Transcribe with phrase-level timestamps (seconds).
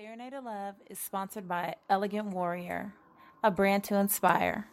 [0.00, 2.94] Serenade of Love is sponsored by Elegant Warrior,
[3.44, 4.66] a brand to inspire.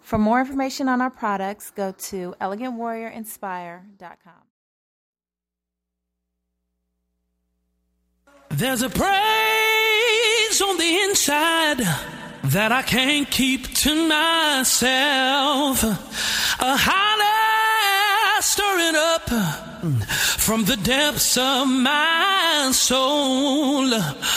[0.00, 4.32] For more information on our products, go to elegantwarriorinspire.com.
[8.48, 11.80] There's a praise on the inside
[12.44, 15.82] that I can't keep to myself.
[15.84, 23.88] A holler stirring up from the depths of my soul.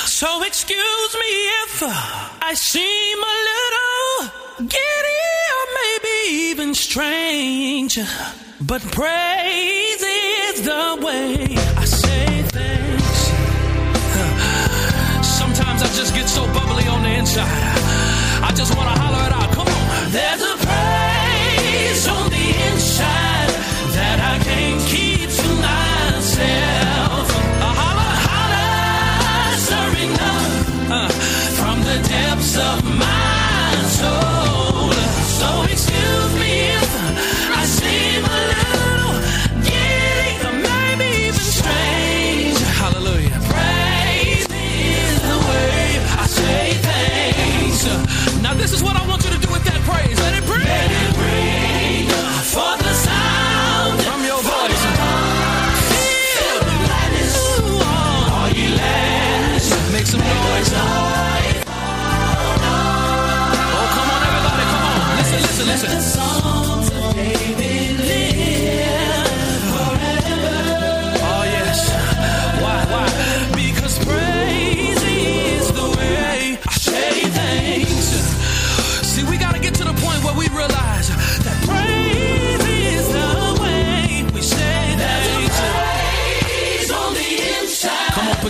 [0.05, 1.33] So excuse me
[1.63, 1.83] if
[2.41, 5.23] I seem a little giddy
[5.57, 6.15] or maybe
[6.49, 7.99] even strange.
[8.59, 13.17] But praise is the way I say things.
[15.27, 17.45] Sometimes I just get so bubbly on the inside.
[18.41, 19.51] I just want to holler it out.
[19.53, 20.11] Come on.
[20.11, 20.54] There's a
[32.55, 32.94] depths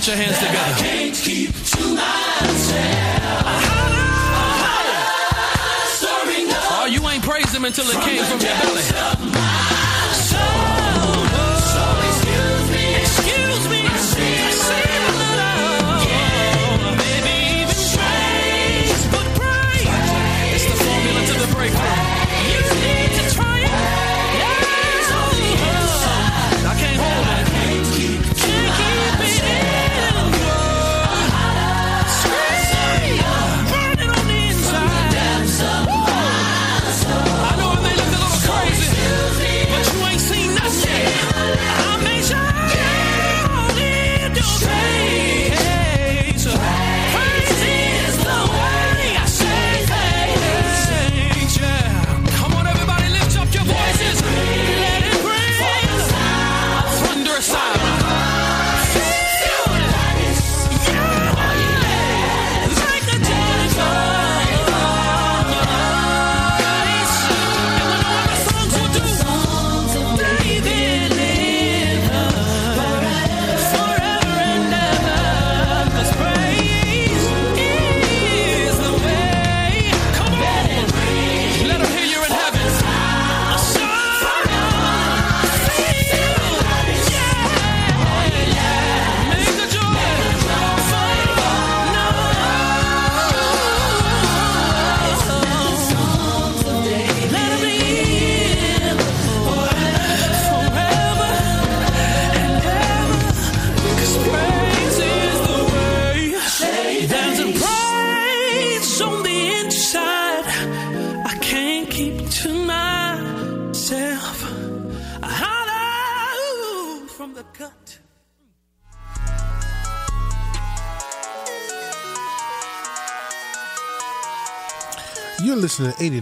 [0.06, 0.58] put your hands together.
[0.58, 3.16] I can't keep to myself.
[6.78, 9.85] Oh, you ain't praised him until it came from your belly.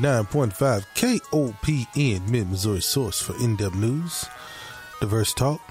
[0.03, 4.25] 99.5 KOPN, Mid Missouri source for in depth news,
[4.99, 5.61] diverse talk.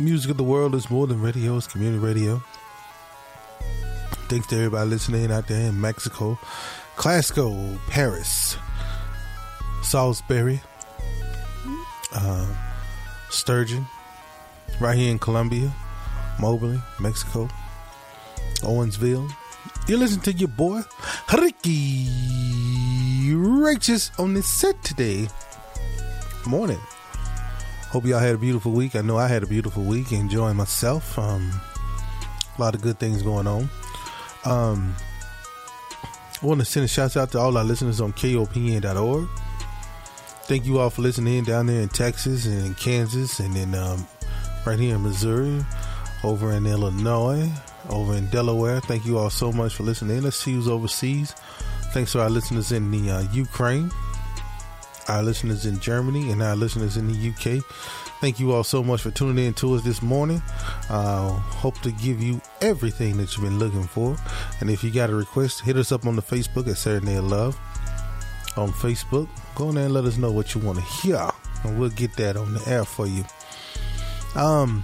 [0.00, 2.42] Music of the world is more than radio, it's community radio.
[4.28, 6.40] Thanks to everybody listening out there in Mexico,
[6.96, 8.56] Glasgow, Paris,
[9.84, 10.60] Salisbury,
[12.16, 12.52] uh,
[13.30, 13.86] Sturgeon,
[14.80, 15.72] right here in Columbia,
[16.40, 17.48] Moberly, Mexico,
[18.62, 19.32] Owensville.
[19.86, 20.80] You listen to your boy,
[21.32, 22.71] Ricky.
[23.60, 25.28] Righteous on this set today.
[26.46, 26.80] Morning.
[27.90, 28.96] Hope y'all had a beautiful week.
[28.96, 31.18] I know I had a beautiful week, enjoying myself.
[31.18, 31.52] Um,
[32.56, 33.68] a lot of good things going on.
[34.46, 34.96] Um,
[36.42, 39.28] I want to send a shout out to all our listeners on KOPN.org.
[40.44, 44.06] Thank you all for listening down there in Texas and in Kansas and in um,
[44.66, 45.62] right here in Missouri,
[46.24, 47.52] over in Illinois,
[47.90, 48.80] over in Delaware.
[48.80, 50.22] Thank you all so much for listening.
[50.22, 51.34] Let's see who's overseas.
[51.92, 53.90] Thanks to our listeners in the uh, Ukraine,
[55.08, 57.62] our listeners in Germany, and our listeners in the UK.
[58.22, 60.40] Thank you all so much for tuning in to us this morning.
[60.88, 64.16] Uh, hope to give you everything that you've been looking for.
[64.60, 67.24] And if you got a request, hit us up on the Facebook at Serenade of
[67.26, 67.58] Love
[68.56, 69.28] on Facebook.
[69.54, 71.28] Go in there and let us know what you want to hear,
[71.64, 73.24] and we'll get that on the air for you.
[74.34, 74.82] Um,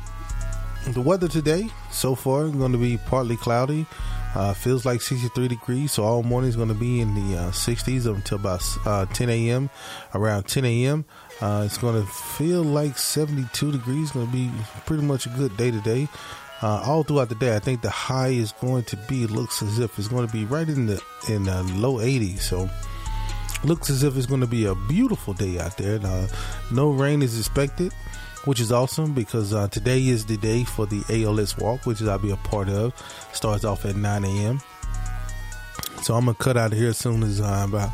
[0.89, 3.87] the weather today so far is going to be partly cloudy.
[4.35, 7.51] Uh, feels like 63 degrees, so all morning is going to be in the uh,
[7.51, 9.71] 60s until about uh, 10 a.m.
[10.15, 11.05] Around 10 a.m.,
[11.41, 14.11] uh, it's going to feel like 72 degrees.
[14.13, 14.51] Going to be
[14.87, 16.09] pretty much a good day today.
[16.61, 19.79] Uh, all throughout the day, I think the high is going to be looks as
[19.79, 22.41] if it's going to be right in the in the low 80s.
[22.41, 22.69] So
[23.63, 26.01] looks as if it's going to be a beautiful day out there.
[26.73, 27.93] No rain is expected
[28.45, 32.19] which is awesome because uh, today is the day for the ALS walk, which I'll
[32.19, 32.95] be a part of.
[33.33, 34.61] Starts off at 9 a.m.
[36.03, 37.91] So I'm gonna cut out of here as soon as uh, about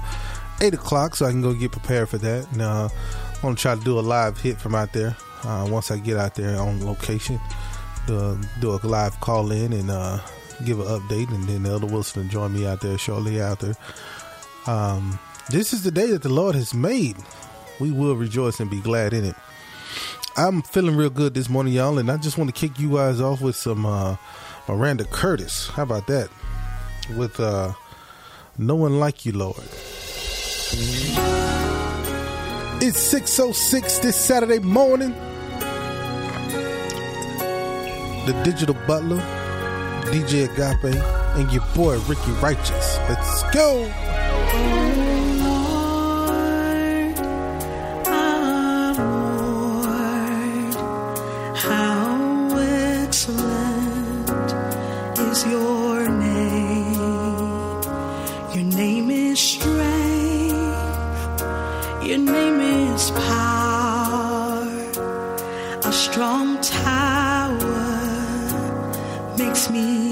[0.60, 2.50] eight o'clock, so I can go get prepared for that.
[2.52, 2.88] And uh,
[3.34, 6.16] I'm gonna try to do a live hit from out there uh, once I get
[6.16, 7.40] out there on location.
[8.06, 10.20] Do, do a live call in and uh,
[10.64, 13.74] give an update, and then Elder Wilson will join me out there shortly after.
[14.66, 15.18] Um,
[15.50, 17.16] this is the day that the Lord has made.
[17.80, 19.34] We will rejoice and be glad in it.
[20.36, 23.20] I'm feeling real good this morning, y'all, and I just want to kick you guys
[23.20, 24.16] off with some uh,
[24.66, 25.68] Miranda Curtis.
[25.68, 26.28] How about that?
[27.16, 27.72] With uh,
[28.58, 29.62] No One Like You, Lord.
[32.82, 35.12] It's 6.06 this Saturday morning.
[38.26, 39.20] The Digital Butler,
[40.06, 40.96] DJ Agape,
[41.36, 42.98] and your boy Ricky Righteous.
[43.08, 44.83] Let's go!
[66.14, 67.58] Strong tower
[69.36, 70.03] makes me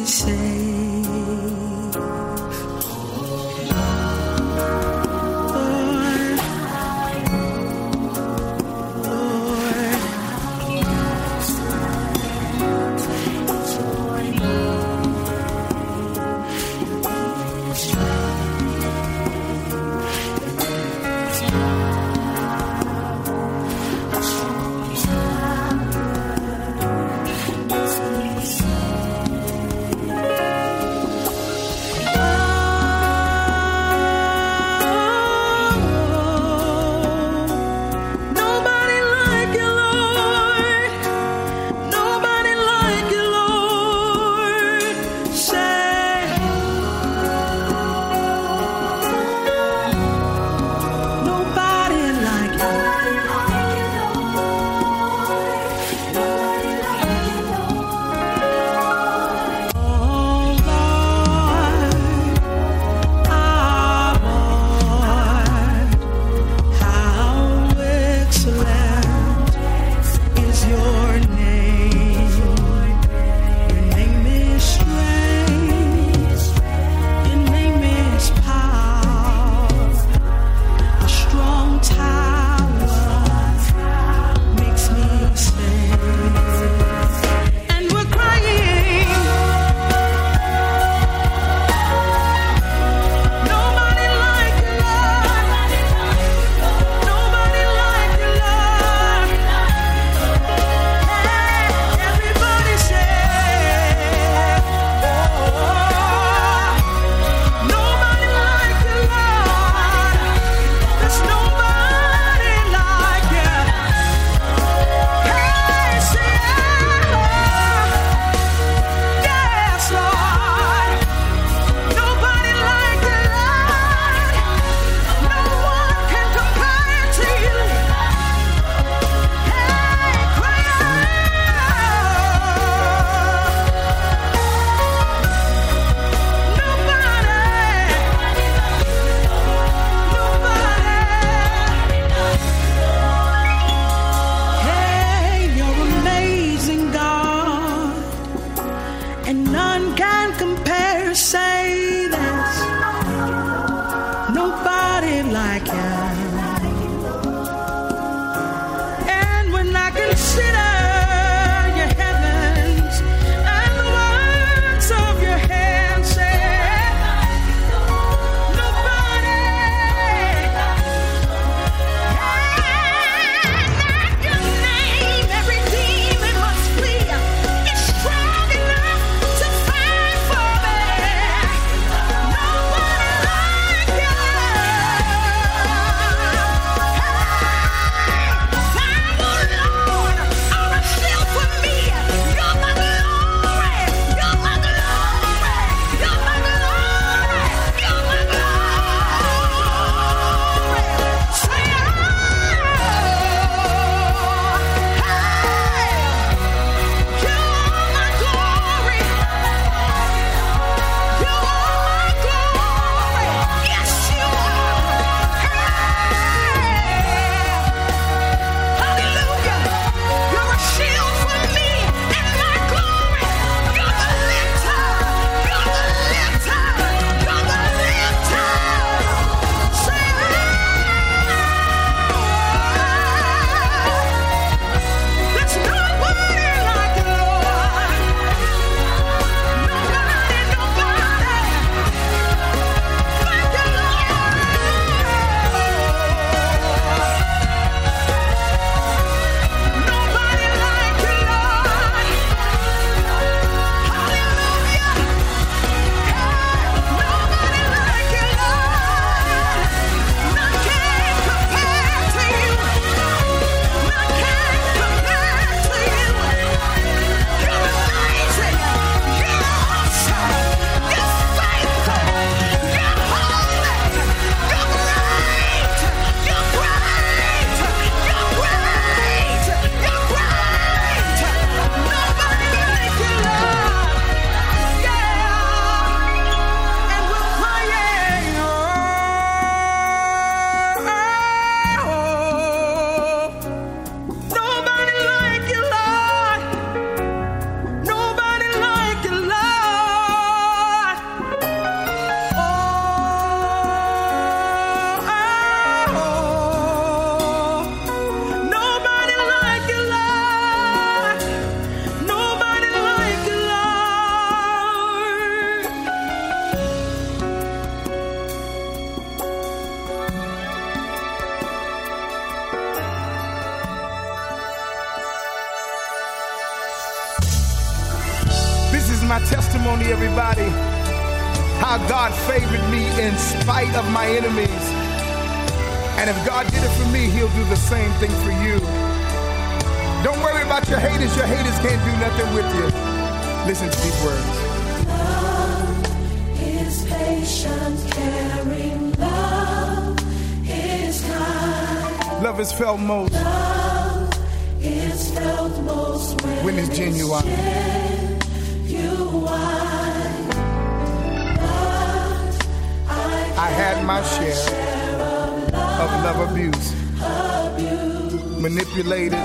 [368.74, 369.18] manipulated,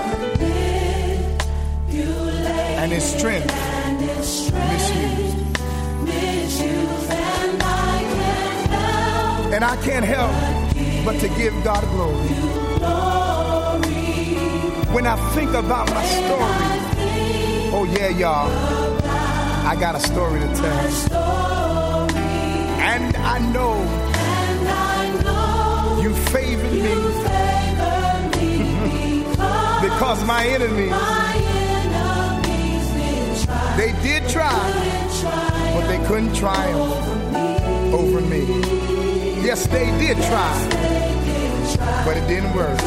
[2.79, 3.53] and its strength
[6.03, 7.11] misused.
[9.53, 10.31] And I can't help
[11.05, 12.27] but to give God glory.
[14.93, 16.41] When I think about my story,
[17.73, 18.51] oh yeah, y'all,
[19.65, 22.09] I got a story to tell.
[22.79, 23.75] And I know
[26.01, 27.56] you favored me
[29.89, 30.91] because my enemies,
[33.77, 34.59] they did try,
[35.73, 36.91] but they couldn't triumph
[37.93, 38.43] over me.
[39.41, 40.53] Yes, they did try,
[42.03, 42.77] but it didn't work.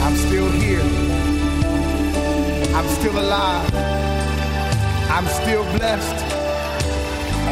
[0.00, 0.86] I'm still here.
[2.74, 3.74] I'm still alive.
[5.10, 6.24] I'm still blessed.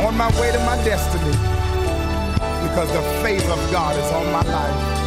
[0.06, 1.36] On my way to my destiny
[2.62, 4.99] because the favor of God is on my life.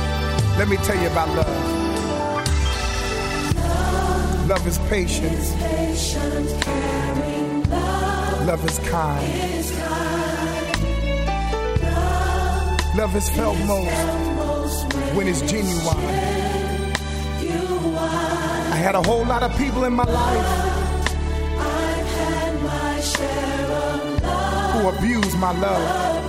[0.56, 1.74] Let me tell you about love.
[4.48, 5.34] Love is patient.
[8.46, 9.34] Love is kind.
[12.96, 15.98] Love is felt most when it's genuine.
[18.72, 20.74] I had a whole lot of people in my life
[24.74, 26.28] who abused my love.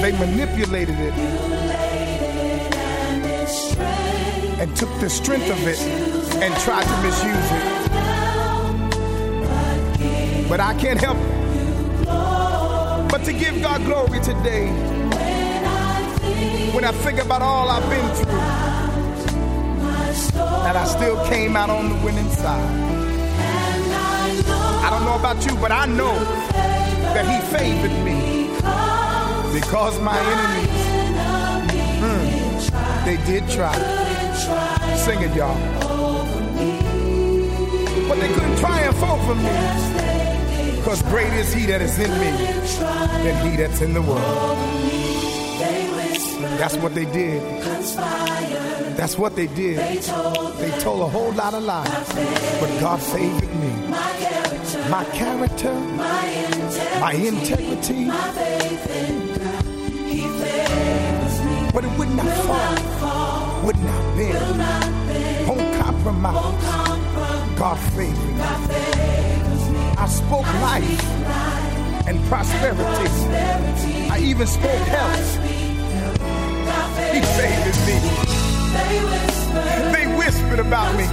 [0.00, 1.61] They manipulated it
[4.60, 5.78] and took the strength of it
[6.42, 7.82] and tried to misuse it.
[10.48, 11.18] But I can't help
[13.12, 14.68] but to give God glory today.
[16.72, 18.40] When I think about all I've been through,
[20.64, 22.92] that I still came out on the winning side.
[24.84, 26.18] I don't know about you, but I know
[27.14, 28.46] that He favored me
[29.52, 30.71] because my hmm,
[33.04, 33.74] they did try.
[34.96, 35.56] Sing it, y'all.
[38.08, 42.30] But they couldn't triumph over me because great is He that is in me
[43.24, 44.58] than He that's in the world.
[46.58, 47.42] That's what they did.
[48.96, 49.78] That's what they did.
[49.78, 51.88] They told a whole lot of lies.
[52.60, 53.72] But God favored me.
[54.88, 55.74] My character,
[57.00, 58.10] my integrity.
[61.72, 67.56] But it would not fall, would not bend, won't compromise.
[67.56, 68.42] God favored me.
[69.96, 71.04] I spoke life
[72.06, 74.10] and prosperity.
[74.10, 75.36] I even spoke health.
[77.14, 77.96] He favored me.
[79.92, 81.06] They whispered about me.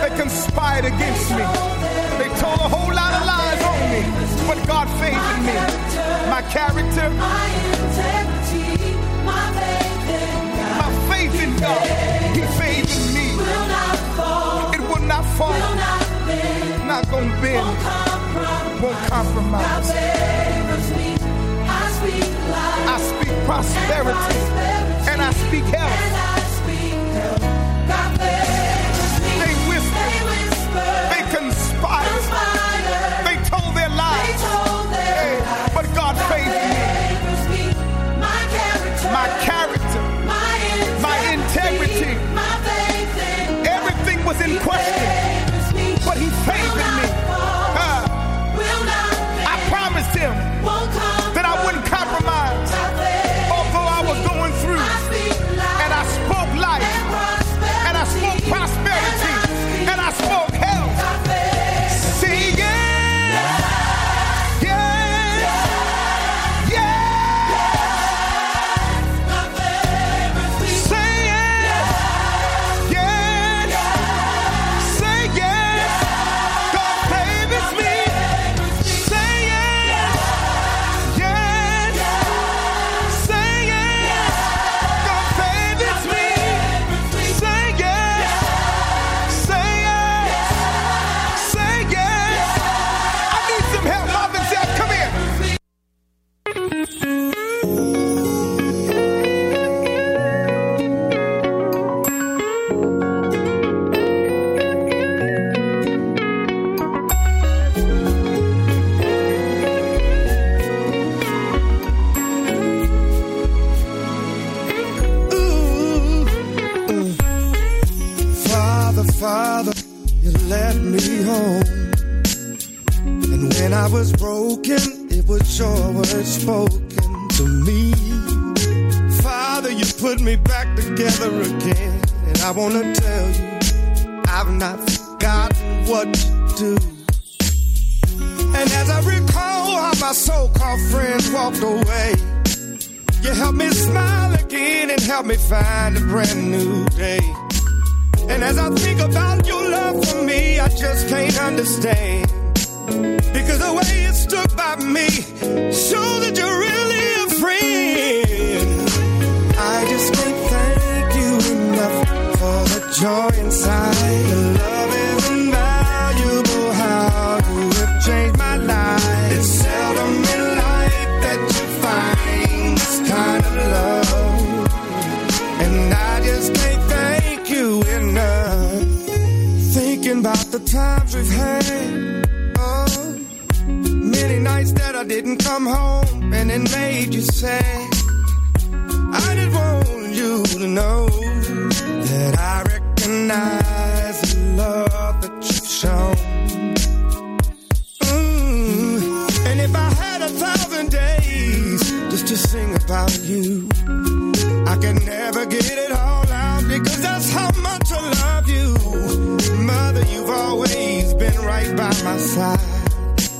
[0.00, 1.44] They conspired against me.
[2.18, 4.02] They told a whole lot of lies on me.
[4.46, 5.56] But God favored me.
[6.30, 8.33] My character, my
[11.30, 11.86] faith in God,
[12.34, 13.26] He favored me.
[14.74, 15.52] It will not fall,
[16.86, 18.82] not gonna bend, won't compromise.
[18.82, 19.88] Won't compromise.
[19.88, 21.16] Me.
[22.86, 24.38] I speak prosperity
[25.10, 26.33] and I speak health.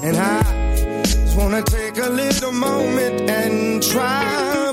[0.05, 4.64] And I just wanna take a little moment and try,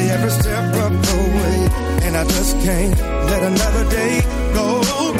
[0.00, 1.56] every step of the way.
[2.06, 2.98] And I just can't
[3.30, 4.20] let another day
[4.54, 5.13] go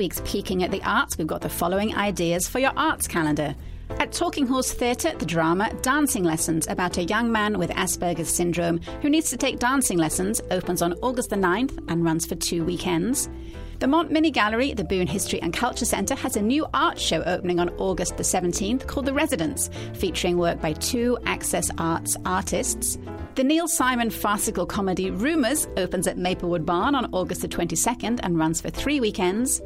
[0.00, 3.54] week's Peeking at the Arts, we've got the following ideas for your arts calendar.
[3.98, 8.80] At Talking Horse Theatre, the drama Dancing Lessons about a young man with Asperger's syndrome
[9.02, 12.64] who needs to take dancing lessons opens on August the 9th and runs for two
[12.64, 13.28] weekends.
[13.80, 17.58] The Montminy Gallery, the Boone History and Culture Centre, has a new art show opening
[17.58, 22.98] on August the 17th called The Residents, featuring work by two Access Arts artists.
[23.36, 28.38] The Neil Simon farcical comedy Rumours opens at Maplewood Barn on August the 22nd and
[28.38, 29.60] runs for three weekends.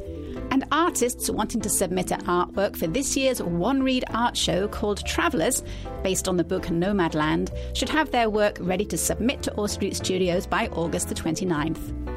[0.49, 5.05] And artists wanting to submit an artwork for this year's One Read art show called
[5.05, 5.61] Travellers,
[6.03, 9.97] based on the book Nomadland, should have their work ready to submit to Orr Street
[9.97, 12.14] Studios by August the 29th.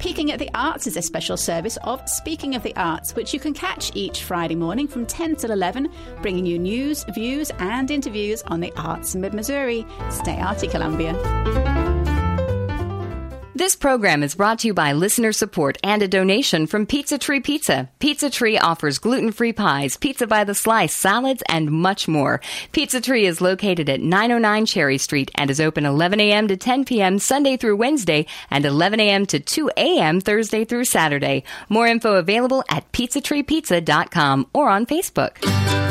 [0.00, 3.38] Peeking at the Arts is a special service of Speaking of the Arts, which you
[3.38, 5.90] can catch each Friday morning from 10 till 11,
[6.22, 9.84] bringing you news, views, and interviews on the arts in mid Missouri.
[10.08, 11.79] Stay arty, Columbia.
[13.60, 17.40] This program is brought to you by listener support and a donation from Pizza Tree
[17.40, 17.90] Pizza.
[17.98, 22.40] Pizza Tree offers gluten-free pies, pizza by the slice, salads, and much more.
[22.72, 26.48] Pizza Tree is located at 909 Cherry Street and is open 11 a.m.
[26.48, 27.18] to 10 p.m.
[27.18, 29.26] Sunday through Wednesday and 11 a.m.
[29.26, 30.22] to 2 a.m.
[30.22, 31.44] Thursday through Saturday.
[31.68, 35.89] More info available at pizzatreepizza.com or on Facebook.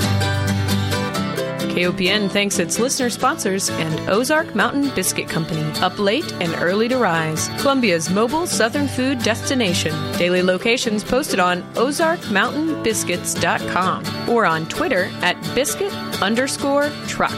[1.70, 6.98] KOPN thanks its listener sponsors and Ozark Mountain Biscuit Company, up late and early to
[6.98, 7.48] rise.
[7.60, 9.94] Columbia's mobile southern food destination.
[10.18, 17.32] Daily locations posted on ozarkmountainbiscuits.com or on Twitter at biscuit underscore truck.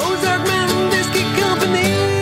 [0.00, 2.12] Ozark Mountain Biscuit Company.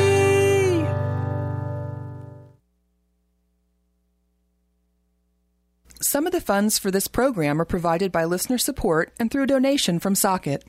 [6.01, 10.01] Some of the funds for this program are provided by listener support and through donation
[10.01, 10.65] from Socket.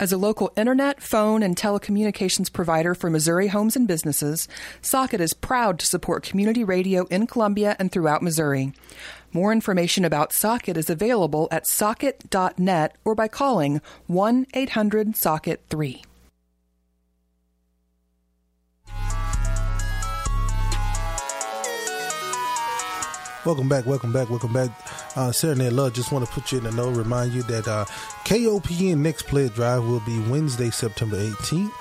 [0.00, 4.48] As a local internet, phone, and telecommunications provider for Missouri homes and businesses,
[4.80, 8.72] Socket is proud to support community radio in Columbia and throughout Missouri.
[9.30, 16.02] More information about Socket is available at socket.net or by calling 1 800 Socket 3.
[23.50, 24.70] Welcome back, welcome back, welcome back.
[25.16, 27.84] Uh, Serenade Love, just want to put you in the know, remind you that uh,
[28.24, 31.72] KOPN Next Pledge Drive will be Wednesday, September 18th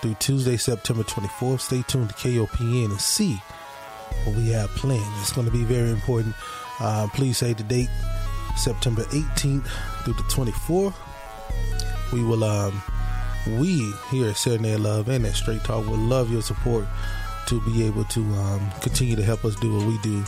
[0.00, 1.60] through Tuesday, September 24th.
[1.60, 3.34] Stay tuned to KOPN and see
[4.24, 5.04] what we have planned.
[5.20, 6.34] It's going to be very important.
[6.80, 7.90] Uh, please say the date,
[8.56, 9.66] September 18th
[10.04, 10.94] through the 24th.
[12.14, 12.82] We will, um,
[13.58, 16.86] we here at Serenade Love and at Straight Talk will love your support
[17.48, 20.24] to be able to um, continue to help us do what we do.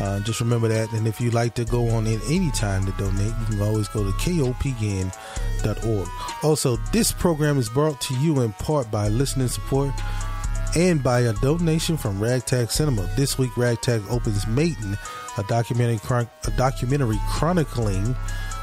[0.00, 0.90] Uh, just remember that.
[0.92, 3.86] And if you'd like to go on in any time to donate, you can always
[3.88, 6.08] go to kopn.org.
[6.42, 9.92] Also, this program is brought to you in part by listening support
[10.74, 13.02] and by a donation from Ragtag Cinema.
[13.16, 14.96] This week, Ragtag opens Maiden,
[15.36, 18.16] a documentary, chron- a documentary chronicling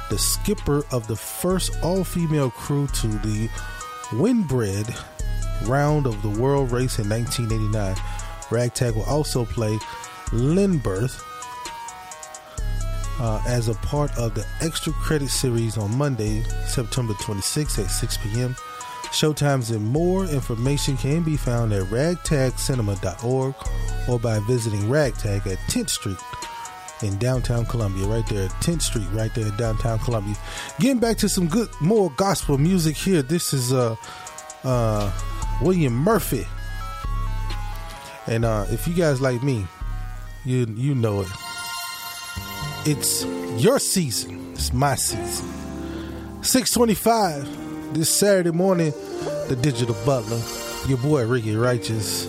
[0.09, 3.49] the skipper of the first all-female crew to the
[4.13, 4.87] Whitbread
[5.63, 7.95] round of the world race in 1989.
[8.49, 9.77] Ragtag will also play
[10.31, 11.23] Lindberth
[13.19, 18.17] uh, as a part of the extra credit series on Monday, September 26th at 6
[18.17, 18.55] p.m.
[19.11, 23.55] Showtimes and more information can be found at ragtagcinema.org
[24.07, 26.17] or by visiting Ragtag at 10th Street
[27.01, 30.35] in downtown Columbia, right there, 10th Street, right there in downtown Columbia.
[30.79, 33.21] Getting back to some good, more gospel music here.
[33.21, 33.95] This is uh,
[34.63, 35.11] uh,
[35.61, 36.45] William Murphy,
[38.27, 39.65] and uh, if you guys like me,
[40.47, 41.27] you you know it.
[42.85, 43.25] It's
[43.61, 44.53] your season.
[44.53, 45.45] It's my season.
[46.41, 48.93] 625 this Saturday morning,
[49.49, 50.41] the Digital Butler,
[50.87, 52.27] your boy Ricky Righteous,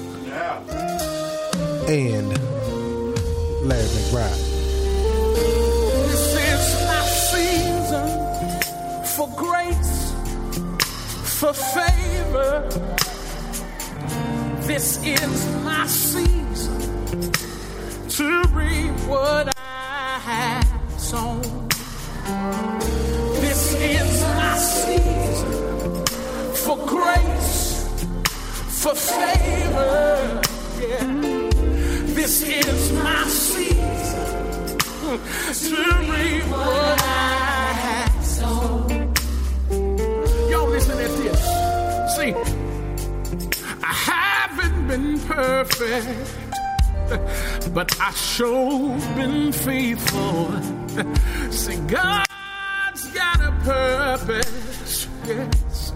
[1.88, 2.28] and
[3.62, 4.44] Larry McBride.
[6.08, 8.08] This is my season
[9.14, 10.12] for grace,
[11.38, 12.68] for favor.
[14.66, 16.47] This is my season
[18.18, 21.40] to reap what I have sown.
[23.40, 26.04] This is my season
[26.52, 28.04] for grace,
[28.82, 30.40] for favor.
[30.80, 31.04] Yeah.
[32.18, 35.76] This is my season to
[36.10, 39.14] reap what I have sown.
[40.50, 41.40] Y'all listen at this.
[42.16, 42.34] See,
[43.80, 46.47] I haven't been perfect,
[47.72, 50.52] but I sure been faithful.
[51.50, 55.92] See, God's got a purpose, yes,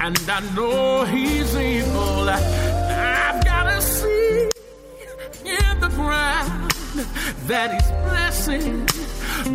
[0.00, 2.28] and I know He's able.
[2.28, 4.52] I've got a seed
[5.44, 6.70] in the ground
[7.46, 8.88] that He's blessing.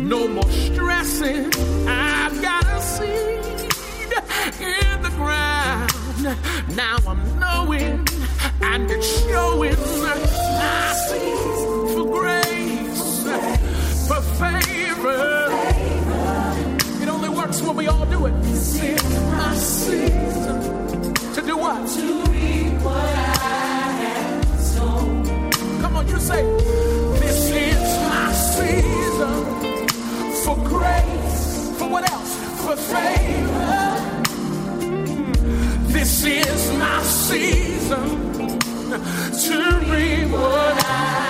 [0.08, 1.46] No more stressing.
[1.88, 3.38] I've got a seed
[4.60, 5.92] in the ground.
[6.76, 8.04] Now I'm knowing
[8.62, 13.22] and it's showing my seed for grace,
[14.08, 15.48] for favor.
[17.02, 18.42] It only works when we all do it.
[18.42, 21.88] This is my season to do what?
[21.90, 25.50] To reap what I have sown.
[25.80, 26.42] Come on, you say,
[27.20, 29.44] This is my season
[30.44, 31.78] for grace.
[31.78, 32.34] For what else?
[32.64, 33.98] For favor.
[34.82, 35.92] Hmm.
[35.92, 38.27] This is my season
[38.90, 41.27] to reap what I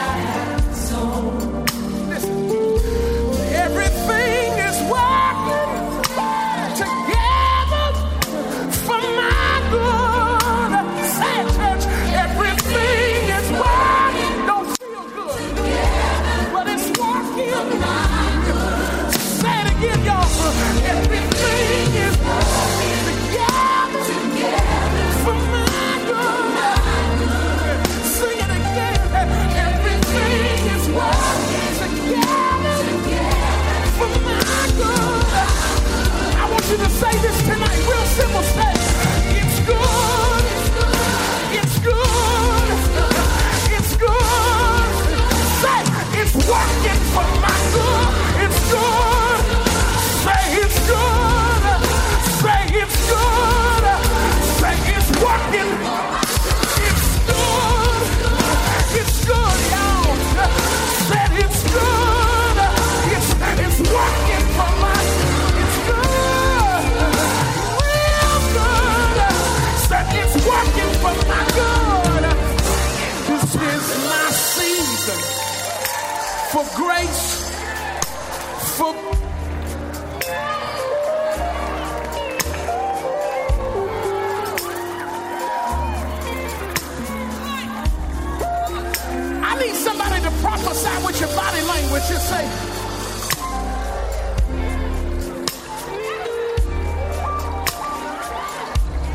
[91.21, 92.03] your body language.
[92.09, 92.45] Just say,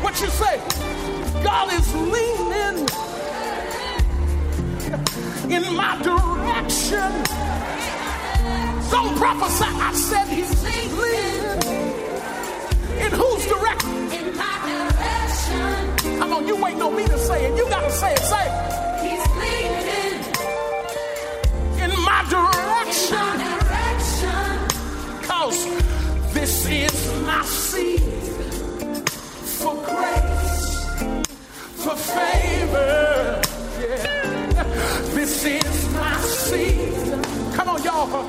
[0.02, 0.60] What you say?
[1.42, 2.86] God is leaning
[5.50, 7.10] in my direction.
[8.90, 9.64] Don't prophesy.
[9.64, 11.84] I said he's leaning.
[13.04, 13.90] In whose direction?
[14.12, 16.18] In my direction.
[16.18, 17.56] Come on, you ain't no me to say it.
[17.56, 18.18] You gotta say it.
[18.18, 18.73] Say it.
[27.34, 29.04] My season
[29.58, 30.66] for grace,
[31.82, 33.40] for favor.
[37.56, 38.06] Come on, y'all.
[38.12, 38.22] I.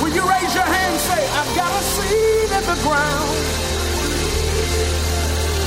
[0.00, 0.68] Will you raise your
[1.08, 3.30] say, I've got a seed in the ground?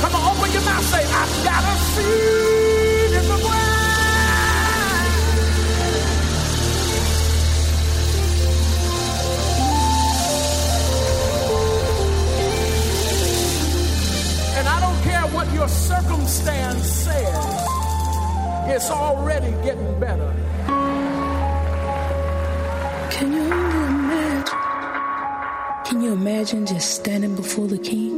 [0.02, 0.86] Come on, open your mouth.
[0.92, 3.51] Say, I've got a seed in the ground.
[15.62, 17.66] Your circumstance says,
[18.66, 20.34] it's already getting better.
[23.12, 24.58] Can you imagine?
[25.84, 28.11] Can you imagine just standing before the king?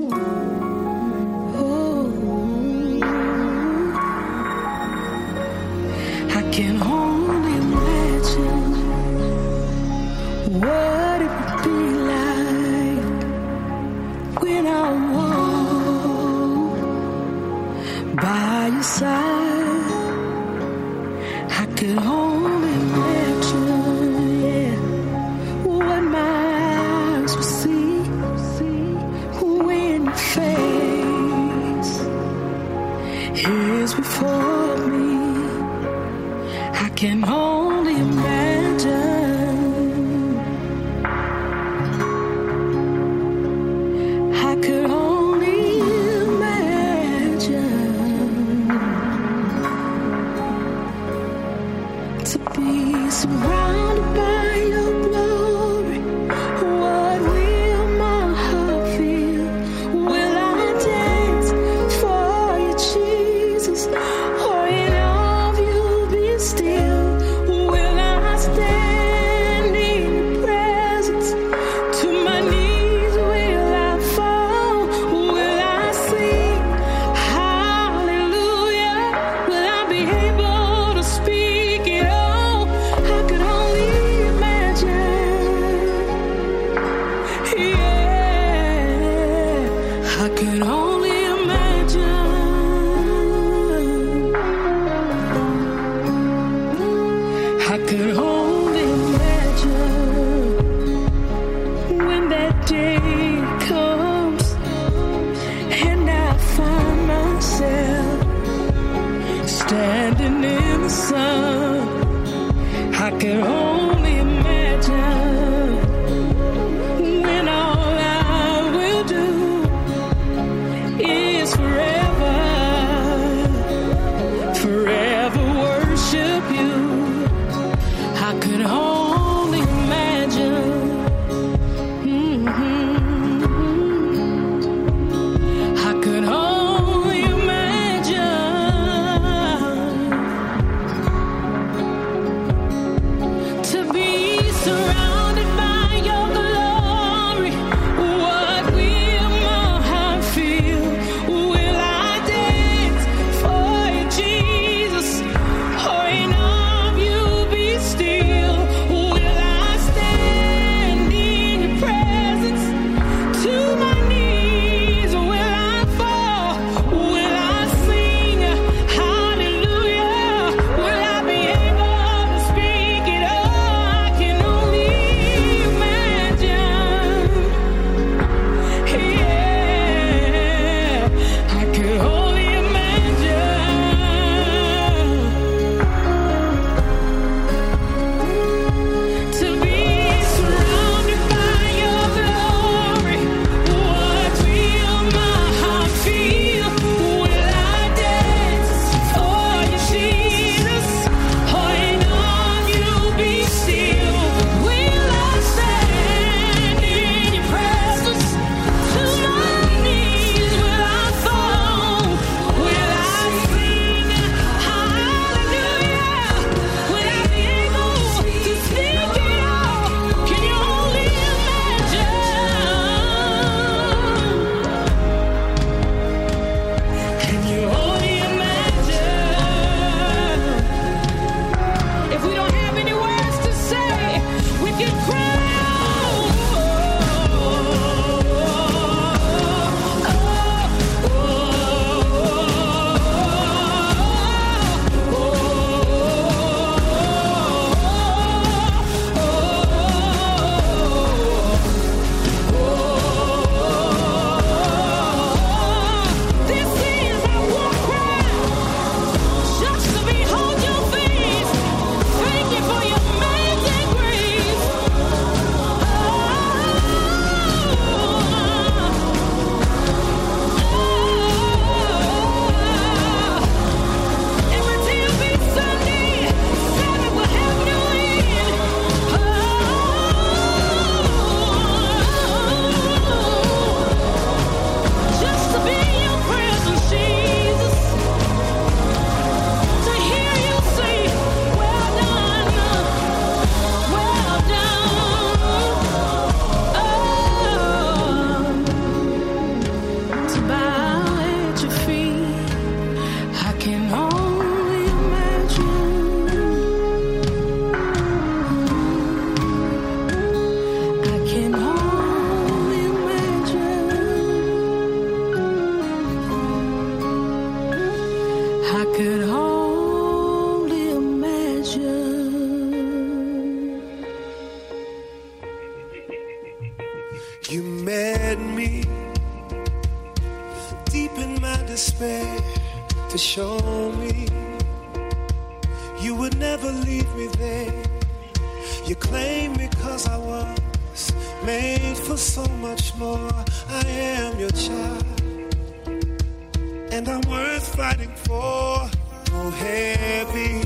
[346.95, 348.89] And I'm worth fighting for.
[349.37, 350.61] Oh, heavy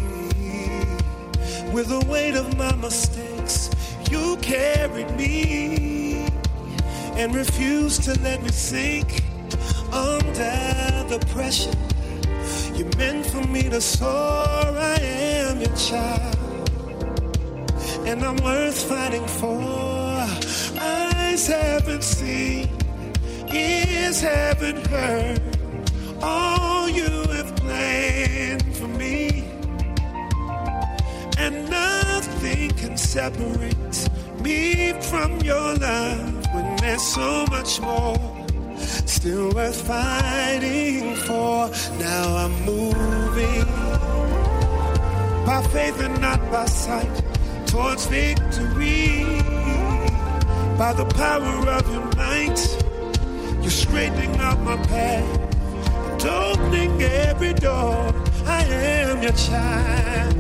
[1.73, 3.71] with the weight of my mistakes,
[4.11, 6.27] you carried me
[7.17, 9.25] and refused to let me sink
[9.91, 11.79] under the pressure.
[12.77, 14.09] You meant for me to soar.
[14.09, 16.71] I am your child,
[18.07, 20.27] and I'm worth fighting for.
[20.79, 22.69] Eyes haven't seen,
[23.51, 25.48] ears haven't heard
[26.23, 29.45] all you have planned for me,
[31.39, 34.09] and nothing can separate
[34.41, 38.19] me from your love when there's so much more
[39.07, 41.71] still worth fighting for.
[41.99, 43.67] Now I'm moving
[45.45, 47.23] by faith and not by sight
[47.67, 49.25] towards victory.
[50.79, 52.61] By the power of your might,
[53.61, 55.48] you're straightening out my path,
[56.25, 58.15] opening every door.
[58.47, 60.37] I am your child,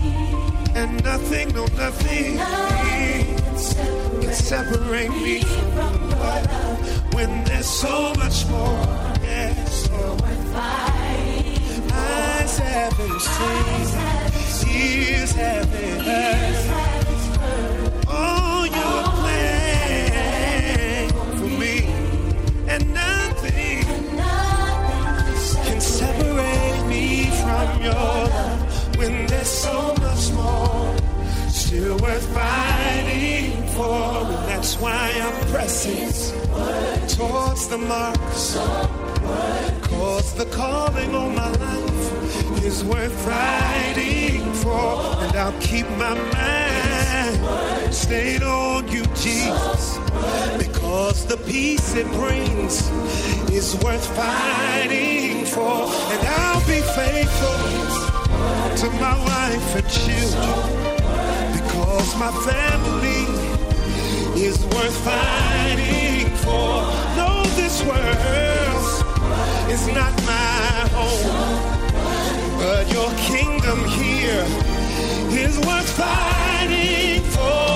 [0.75, 8.13] and nothing, no nothing Nothing can can separate me from your love when there's so
[8.15, 9.13] much more.
[9.21, 9.89] Yes,
[12.59, 12.63] oh.
[12.63, 16.65] eyes haven't seen, ears haven't heard.
[18.07, 21.75] All you planned for me,
[22.67, 23.85] and nothing
[25.65, 30.95] can separate me from your love when there's so much more
[31.49, 34.25] still worth fighting for.
[34.47, 36.11] That's why I'm pressing
[37.07, 38.17] towards the mark.
[39.83, 41.92] Cause the calling on my life
[42.63, 44.99] is worth fighting for.
[45.23, 49.97] And I'll keep my mind stayed on you, Jesus.
[50.57, 52.89] Because the peace it brings
[53.51, 55.87] is worth fighting for.
[56.11, 58.13] And I'll be faithful
[58.81, 60.83] to my wife and children.
[61.57, 63.23] Because my family
[64.41, 66.83] is worth fighting for.
[67.15, 68.73] No, this world
[69.69, 70.22] is not
[73.03, 74.45] your kingdom here
[75.37, 77.72] is worth fighting for.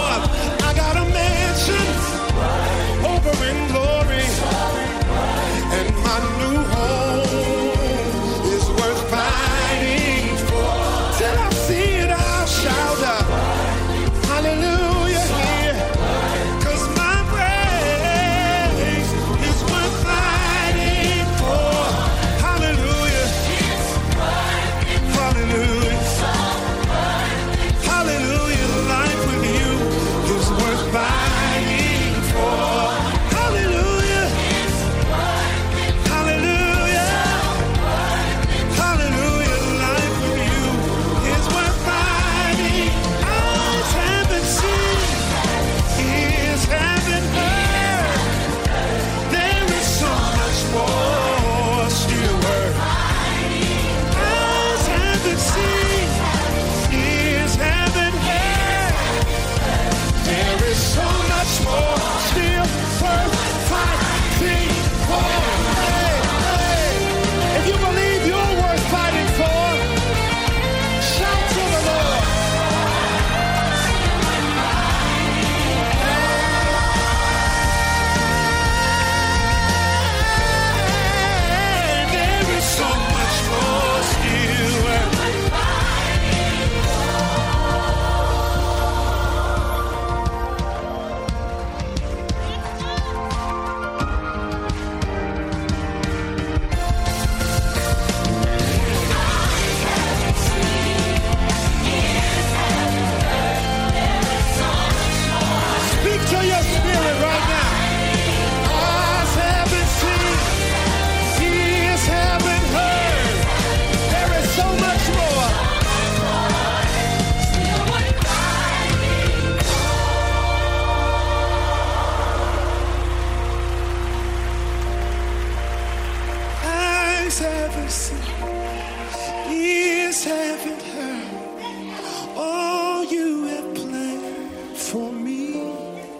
[134.87, 135.53] For me.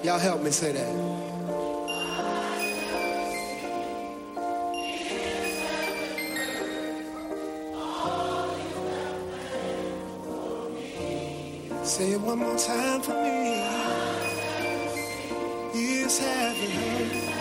[0.03, 0.93] Y'all help me say that.
[11.86, 13.63] Say it one more time for me.
[15.74, 17.36] Is haven't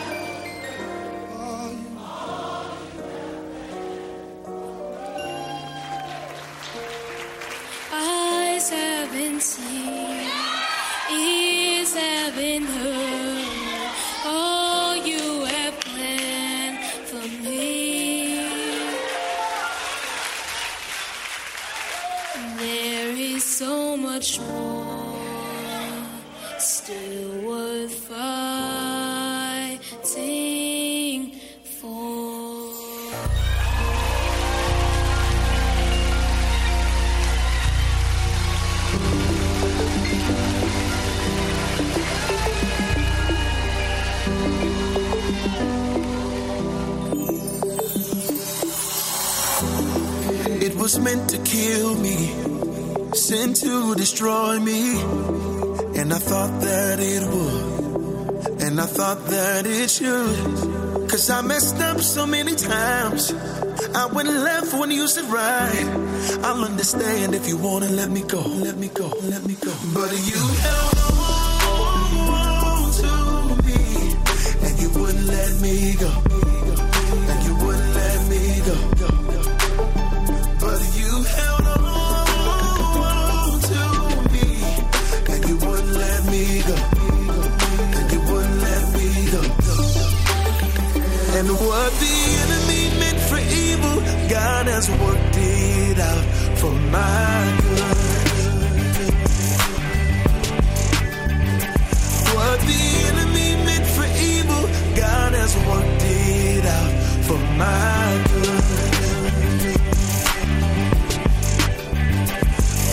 [60.03, 61.11] it.
[61.11, 63.33] Cause I messed up so many times.
[63.95, 65.87] I went left when you said right.
[66.45, 69.73] I'll understand if you wanna let me go, let me go, let me go.
[69.95, 71.16] But you held on
[94.77, 96.25] has worked it out
[96.61, 97.97] for my good.
[102.37, 104.65] What the enemy meant for evil,
[104.95, 106.93] God has worked it out
[107.27, 108.57] for my good.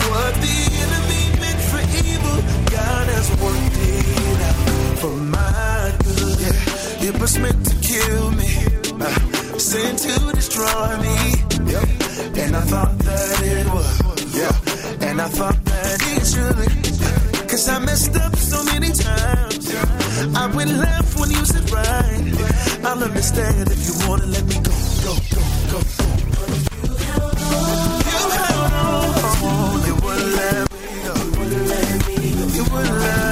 [0.08, 2.38] What the enemy meant for evil,
[2.78, 4.60] God has worked it out
[5.02, 6.40] for my good.
[6.40, 8.52] Yeah, it was meant to kill me,
[9.04, 11.13] uh, sent to destroy me.
[12.66, 14.34] Thought that it was.
[14.34, 17.48] Yeah, and I thought that it should.
[17.48, 19.74] Cause I messed up so many times.
[20.34, 22.84] I went left when you said right.
[22.84, 24.72] I'll understand if you wanna let me go,
[25.04, 25.78] go, go, go,
[26.34, 26.48] go.
[28.10, 28.72] You held
[29.44, 31.14] on, you wouldn't let me go.
[32.56, 33.23] You wouldn't let me go.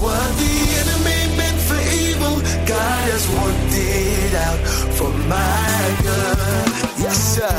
[0.00, 2.34] What the enemy meant for evil,
[2.66, 4.60] God has worked it out
[4.98, 6.68] for my good.
[7.04, 7.54] Yes, sir.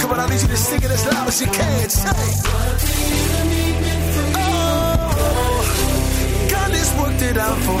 [0.00, 1.88] Come on, I need you to sing it as loud as you can.
[1.90, 2.96] Say, What the
[3.26, 5.52] enemy meant for evil,
[6.54, 7.78] God has worked it out for,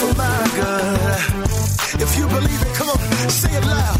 [0.00, 2.02] for my good.
[2.02, 2.98] If you believe it, come on,
[3.30, 3.98] say it loud.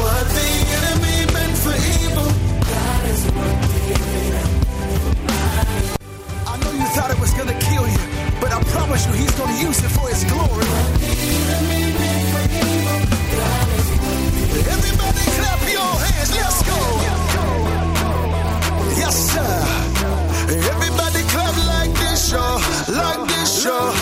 [0.00, 0.48] What the
[0.78, 2.28] enemy meant for evil,
[2.72, 4.50] God has worked it out.
[6.48, 7.58] I know you thought it was gonna
[8.76, 10.68] promise you he's gonna use it for his glory.
[14.76, 16.80] Everybody clap your hands, let's go.
[19.02, 19.52] Yes, sir.
[20.72, 22.60] Everybody clap like this, y'all.
[23.00, 23.92] Like this, y'all.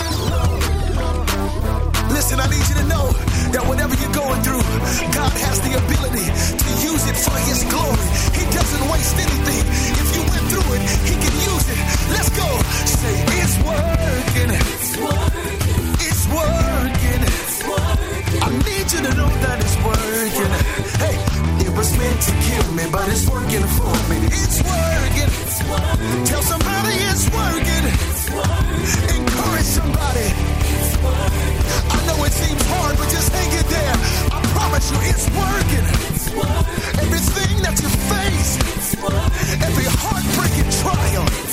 [2.15, 3.05] Listen, I need you to know
[3.53, 4.65] that whatever you're going through,
[5.19, 6.27] God has the ability
[6.63, 8.34] to use it for His glory.
[8.55, 9.63] Doesn't waste anything.
[10.01, 11.79] If you went through it, He can use it.
[12.15, 12.47] Let's go.
[12.87, 14.49] Say, it's working.
[14.55, 15.83] It's working.
[16.07, 17.21] It's working.
[17.27, 18.41] It's working.
[18.45, 20.51] I need you to know that it's working.
[21.03, 21.15] Hey,
[21.67, 24.17] it was meant to kill me, but it's working for me.
[24.31, 25.29] It's working.
[25.43, 26.25] It's working.
[26.25, 27.85] Tell somebody it's working.
[27.91, 29.19] It's working.
[29.19, 30.27] Encourage somebody.
[30.79, 31.59] It's working.
[31.91, 34.34] I know it seems hard, but just hang it there.
[34.65, 35.85] Promise you, it's working.
[36.09, 37.05] It's working.
[37.05, 38.57] Everything that you face,
[39.61, 41.44] every heartbreaking trial,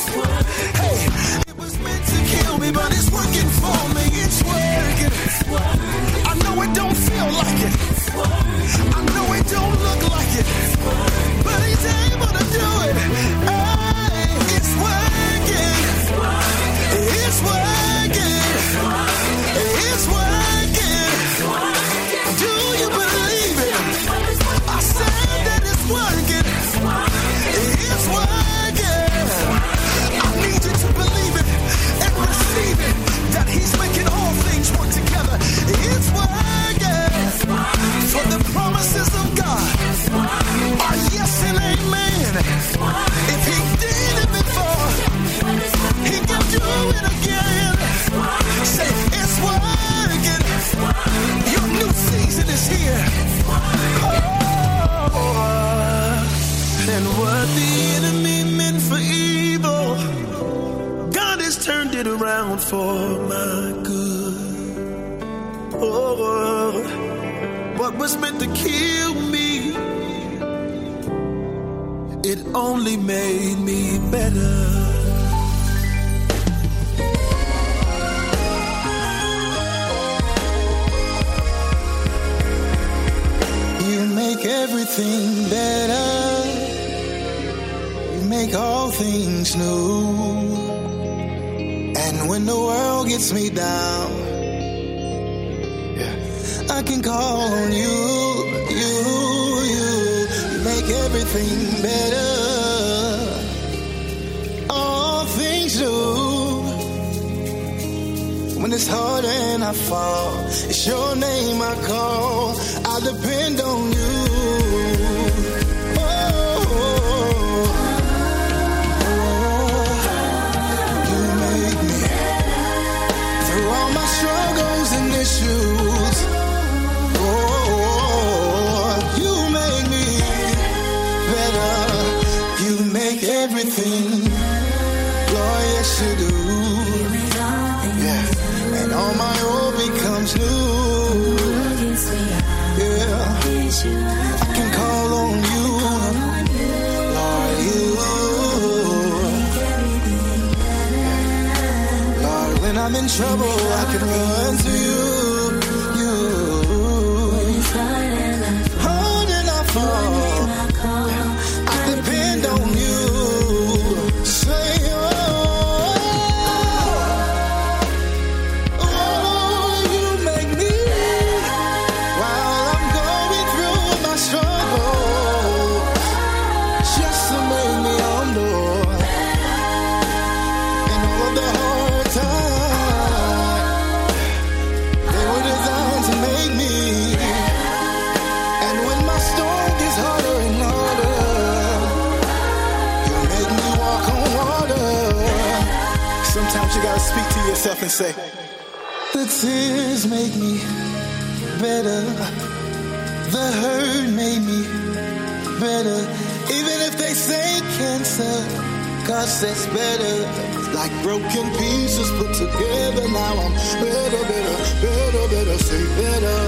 [209.42, 210.72] access better.
[210.72, 213.08] Like broken pieces put together.
[213.08, 216.38] Now I'm better, better, better, better, say better.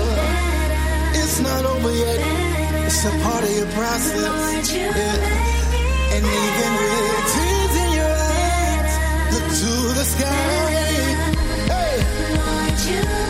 [1.21, 2.21] It's not over yet.
[2.87, 4.73] It's a part of your process.
[4.73, 6.15] Yeah.
[6.15, 8.95] And even with tears in your eyes,
[9.33, 10.33] look to the sky.
[11.67, 13.24] Hey.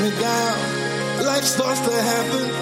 [0.00, 1.24] me down.
[1.24, 2.57] Life starts to happen.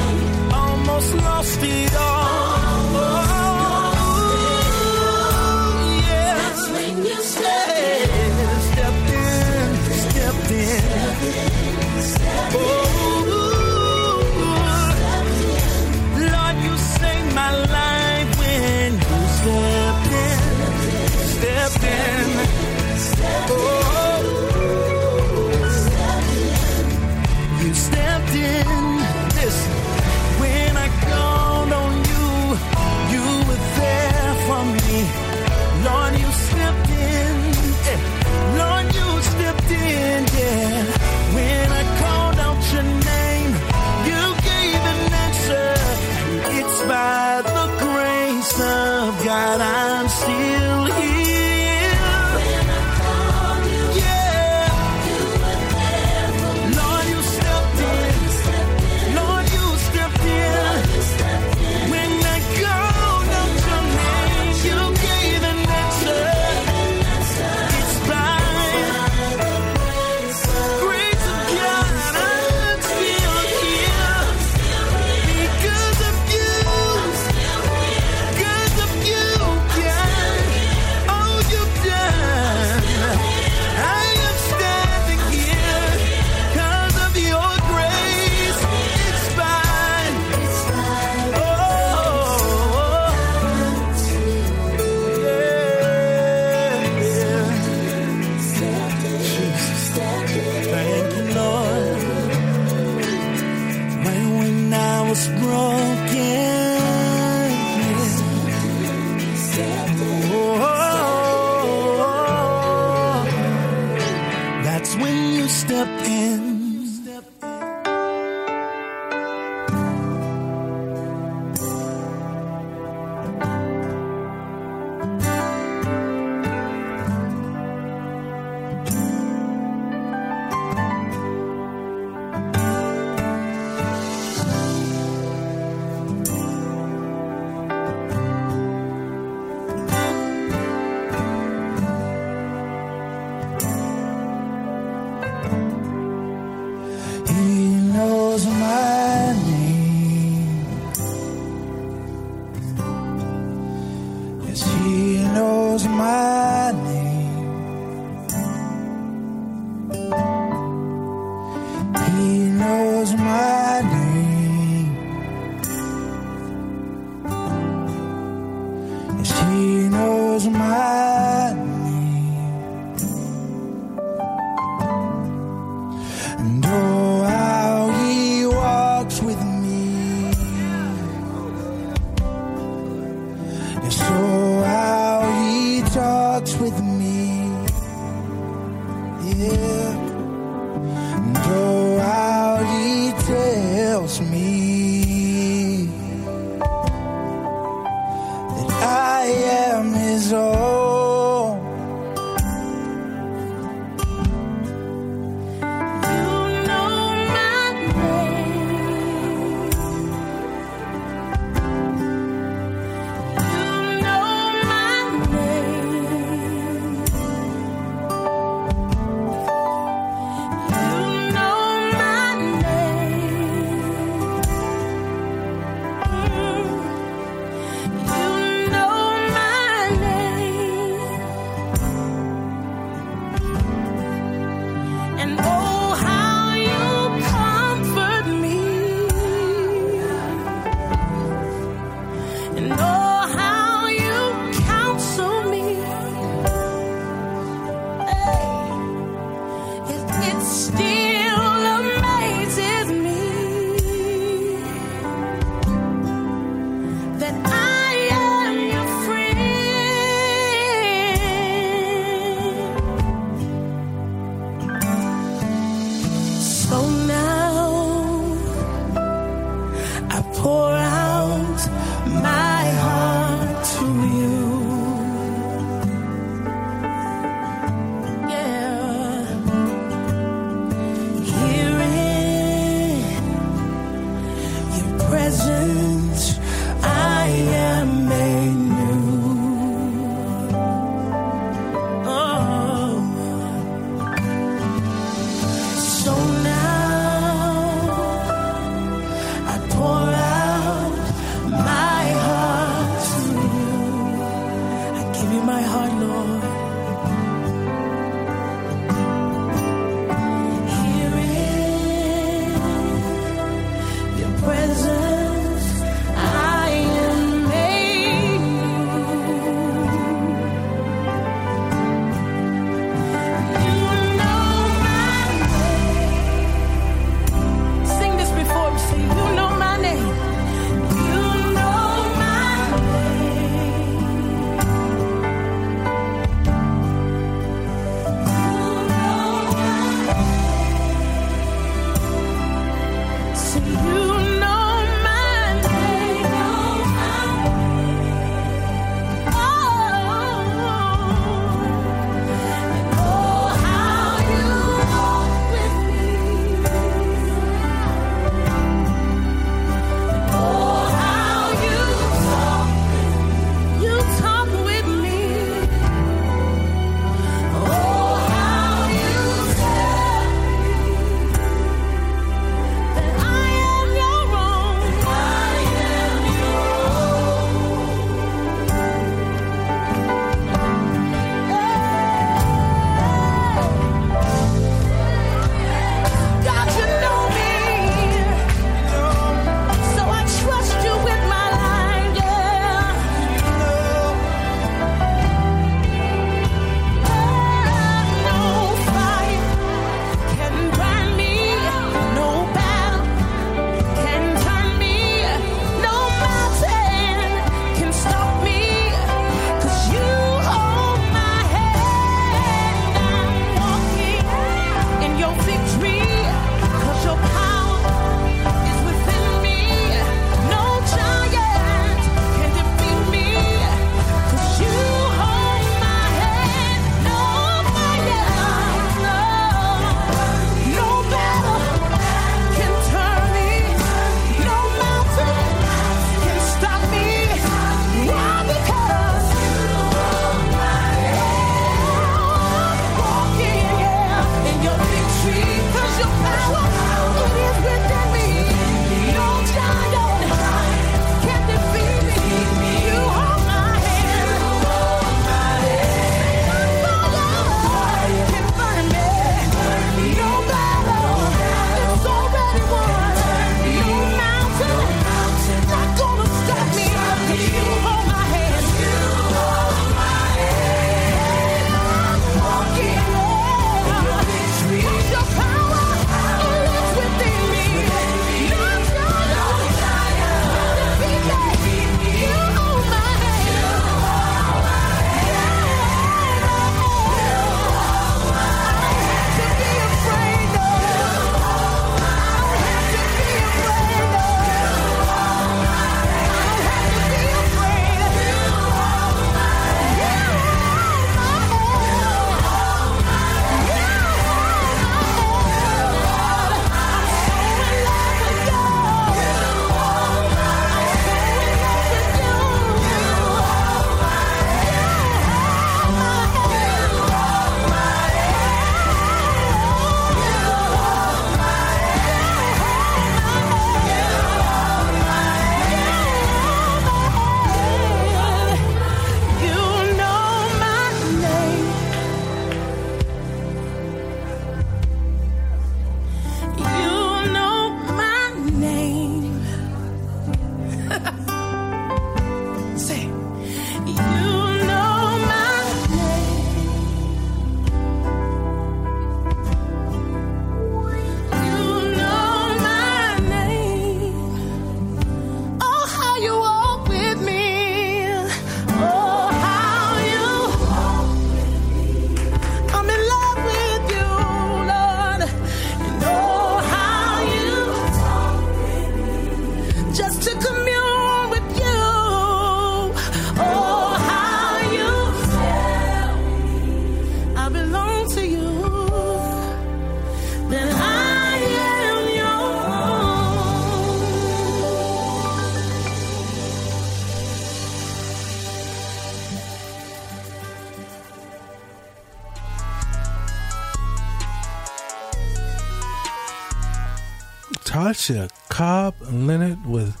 [598.06, 600.00] Tasha Cobbs Leonard with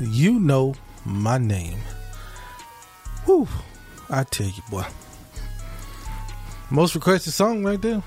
[0.00, 1.78] You Know My Name.
[3.26, 3.46] Whew,
[4.10, 4.84] I tell you, boy.
[6.70, 8.02] Most requested song right there.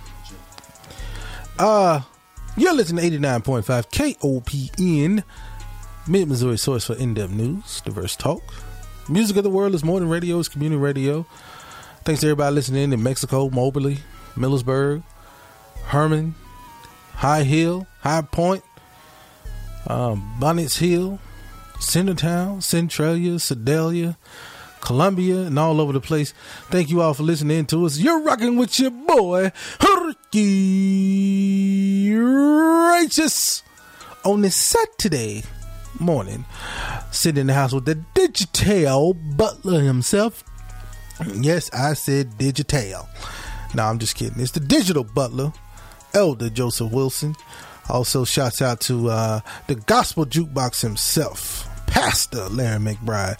[1.57, 2.01] Uh,
[2.57, 5.24] you're listening to 89.5 KOPN,
[6.07, 8.43] Mid Missouri source for in depth news, diverse talk.
[9.07, 11.26] Music of the world is more than radio, it's community radio.
[12.03, 13.99] Thanks to everybody listening in Mexico, Moberly,
[14.36, 15.03] Millersburg,
[15.86, 16.36] Hermann,
[17.13, 18.63] High Hill, High Point,
[19.88, 21.19] um, Bonnots Mill,
[21.79, 24.17] Centertown, Centralia, Sedalia,
[24.81, 26.33] Columbia, and all over the place.
[26.69, 27.97] Thank you all for listening to us.
[27.97, 29.51] You're rocking with your boy,
[30.05, 33.63] Ricky Righteous,
[34.23, 35.43] on this Saturday
[35.99, 36.45] morning.
[37.11, 40.43] Sitting in the house with the digital butler himself.
[41.33, 43.07] Yes, I said digital.
[43.73, 44.41] No, I'm just kidding.
[44.41, 45.53] It's the digital butler,
[46.13, 47.36] Elder Joseph Wilson.
[47.89, 53.38] Also, shouts out to uh, the gospel jukebox himself, Pastor Larry McBride.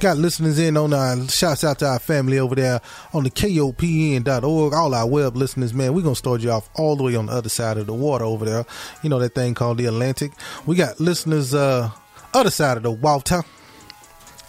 [0.00, 2.80] Got listeners in on our shouts out to our family over there
[3.14, 4.74] on the KOPN.org.
[4.74, 7.26] All our web listeners, man, we're going to start you off all the way on
[7.26, 8.64] the other side of the water over there.
[9.02, 10.32] You know that thing called the Atlantic.
[10.66, 11.90] We got listeners, uh,
[12.34, 13.42] other side of the water.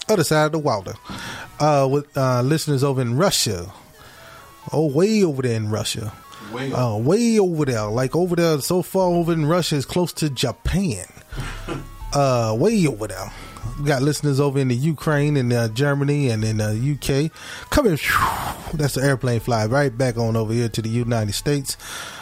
[0.09, 0.93] Other side of the water.
[1.59, 3.71] Uh, with uh, listeners over in Russia.
[4.71, 6.11] Oh, way over there in Russia.
[6.53, 7.85] Way uh, way over there.
[7.85, 11.05] Like over there, so far over in Russia, is close to Japan.
[12.13, 13.31] uh, way over there.
[13.79, 17.31] We got listeners over in the Ukraine and uh, Germany and in the UK.
[17.69, 21.77] Coming, whew, that's the airplane fly right back on over here to the United States.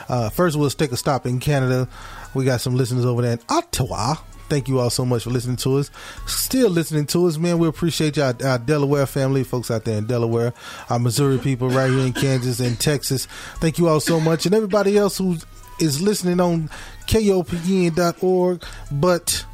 [0.10, 1.88] Uh, first, we'll take a stop in Canada.
[2.34, 4.16] We got some listeners over there in Ottawa.
[4.48, 5.90] Thank you all so much for listening to us.
[6.28, 7.58] Still listening to us, man.
[7.58, 10.54] We appreciate y'all, our Delaware family, folks out there in Delaware,
[10.90, 13.26] our Missouri people right here in Kansas and Texas.
[13.56, 14.46] Thank you all so much.
[14.46, 15.38] And everybody else who
[15.80, 16.70] is listening on
[17.08, 19.46] KOPN.org, but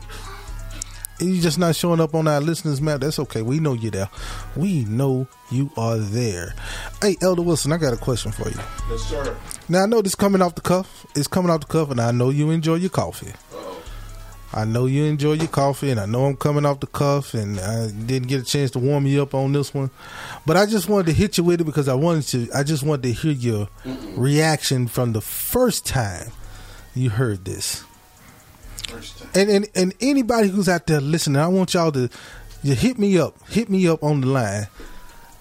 [1.20, 3.00] you're just not showing up on our listeners map.
[3.02, 3.42] That's okay.
[3.42, 4.10] We know you're there.
[4.56, 6.54] We know you are there.
[7.02, 8.60] Hey, Elder Wilson, I got a question for you.
[8.90, 9.38] Yes, sir.
[9.70, 11.06] Now I know this coming off the cuff.
[11.16, 13.34] It's coming off the cuff, and I know you enjoy your coffee.
[14.54, 17.60] I know you enjoy your coffee, and I know I'm coming off the cuff, and
[17.60, 19.92] I didn't get a chance to warm you up on this one,
[20.46, 22.50] but I just wanted to hit you with it because I wanted to.
[22.54, 23.70] I just wanted to hear your
[24.16, 26.32] reaction from the first time
[26.94, 27.84] you heard this.
[28.88, 29.30] First time.
[29.36, 32.10] And and and anybody who's out there listening, I want y'all to
[32.64, 34.68] you hit me up, hit me up on the line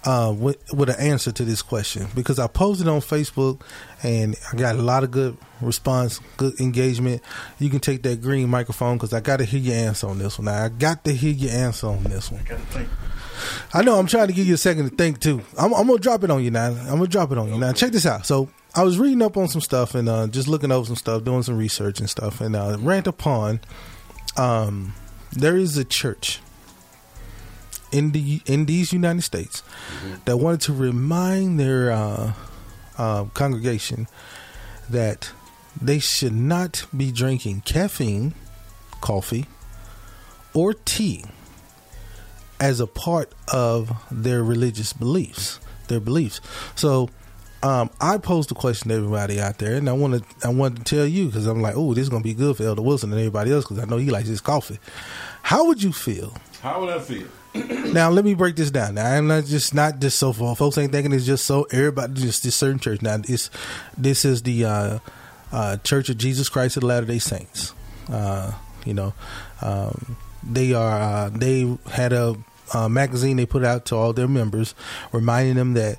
[0.05, 3.61] uh, with with an answer to this question because I posted on Facebook
[4.03, 7.23] and I got a lot of good response, good engagement.
[7.59, 10.39] You can take that green microphone because I got to hear your answer on this
[10.39, 10.47] one.
[10.47, 12.43] Now, I got to hear your answer on this one.
[13.73, 15.43] I know I'm trying to give you a second to think too.
[15.59, 16.69] I'm, I'm gonna drop it on you now.
[16.69, 17.73] I'm gonna drop it on you now.
[17.73, 18.27] Check this out.
[18.27, 21.25] So I was reading up on some stuff and uh, just looking over some stuff,
[21.25, 23.61] doing some research and stuff, and uh, ran upon
[24.37, 24.95] um,
[25.33, 26.41] there is a church
[27.93, 29.63] in the in these United States
[30.25, 32.33] that wanted to remind their uh,
[32.99, 34.07] uh, congregation
[34.89, 35.31] that
[35.81, 38.35] they should not be drinking caffeine,
[39.01, 39.47] coffee,
[40.55, 41.25] or tea
[42.59, 46.41] as a part of their religious beliefs, their beliefs.
[46.75, 47.09] So,
[47.63, 50.85] um, I posed a question to everybody out there, and I want to I wanted
[50.85, 53.11] to tell you because I'm like, oh, this is gonna be good for Elder Wilson
[53.11, 54.79] and everybody else because I know he likes his coffee.
[55.43, 56.35] How would you feel?
[56.63, 57.29] How would I feel?
[57.93, 58.95] now let me break this down.
[58.95, 60.55] Now I'm not just not just so far.
[60.57, 63.03] Folks ain't thinking it's just so everybody just this certain church.
[63.03, 63.51] Now it's
[63.97, 64.99] this is the uh,
[65.53, 67.75] uh, Church of Jesus Christ of Latter Day Saints.
[68.11, 68.53] Uh,
[68.85, 69.13] you know,
[69.63, 72.37] um, they are uh, they had a,
[72.73, 74.75] uh magazine they put out to all their members,
[75.13, 75.99] reminding them that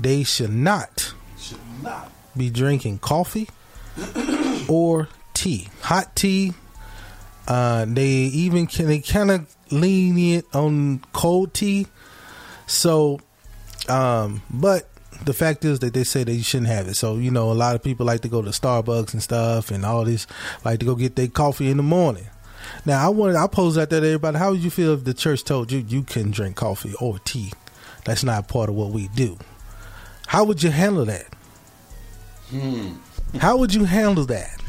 [0.00, 2.10] they should not Should not.
[2.36, 3.48] be drinking coffee
[4.68, 6.54] or tea, hot tea.
[7.46, 11.86] Uh, they even can they kind of lenient on cold tea.
[12.66, 13.20] So,
[13.88, 14.88] um, but
[15.24, 16.94] the fact is that they say that you shouldn't have it.
[16.94, 19.84] So you know, a lot of people like to go to Starbucks and stuff, and
[19.84, 20.26] all this
[20.64, 22.26] like to go get their coffee in the morning.
[22.84, 24.38] Now, I wanted I posed out there to everybody.
[24.38, 27.52] How would you feel if the church told you you couldn't drink coffee or tea?
[28.04, 29.38] That's not part of what we do.
[30.26, 31.26] How would you handle that?
[32.50, 32.94] Hmm.
[33.38, 34.61] How would you handle that?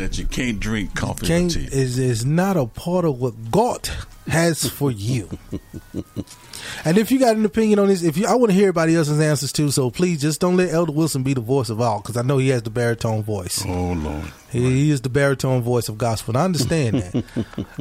[0.00, 1.66] That you can't drink coffee Can't, or tea.
[1.66, 3.86] is is not a part of what God
[4.26, 5.28] has for you.
[6.86, 8.96] and if you got an opinion on this, if you, I want to hear everybody
[8.96, 9.70] else's answers too.
[9.70, 12.38] So please just don't let Elder Wilson be the voice of all, because I know
[12.38, 13.62] he has the baritone voice.
[13.66, 14.32] Oh Lord.
[14.50, 16.32] He, he is the baritone voice of gospel.
[16.32, 17.24] And I understand that,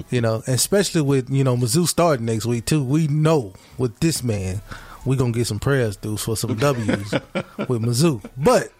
[0.10, 2.84] you know, especially with you know Mizzou starting next week too.
[2.84, 4.62] We know with this man.
[5.06, 7.12] We gonna get some prayers through for some W's
[7.70, 8.74] with Mizzou, but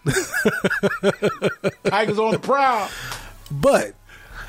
[1.84, 2.90] Tigers on the prowl.
[3.50, 3.94] But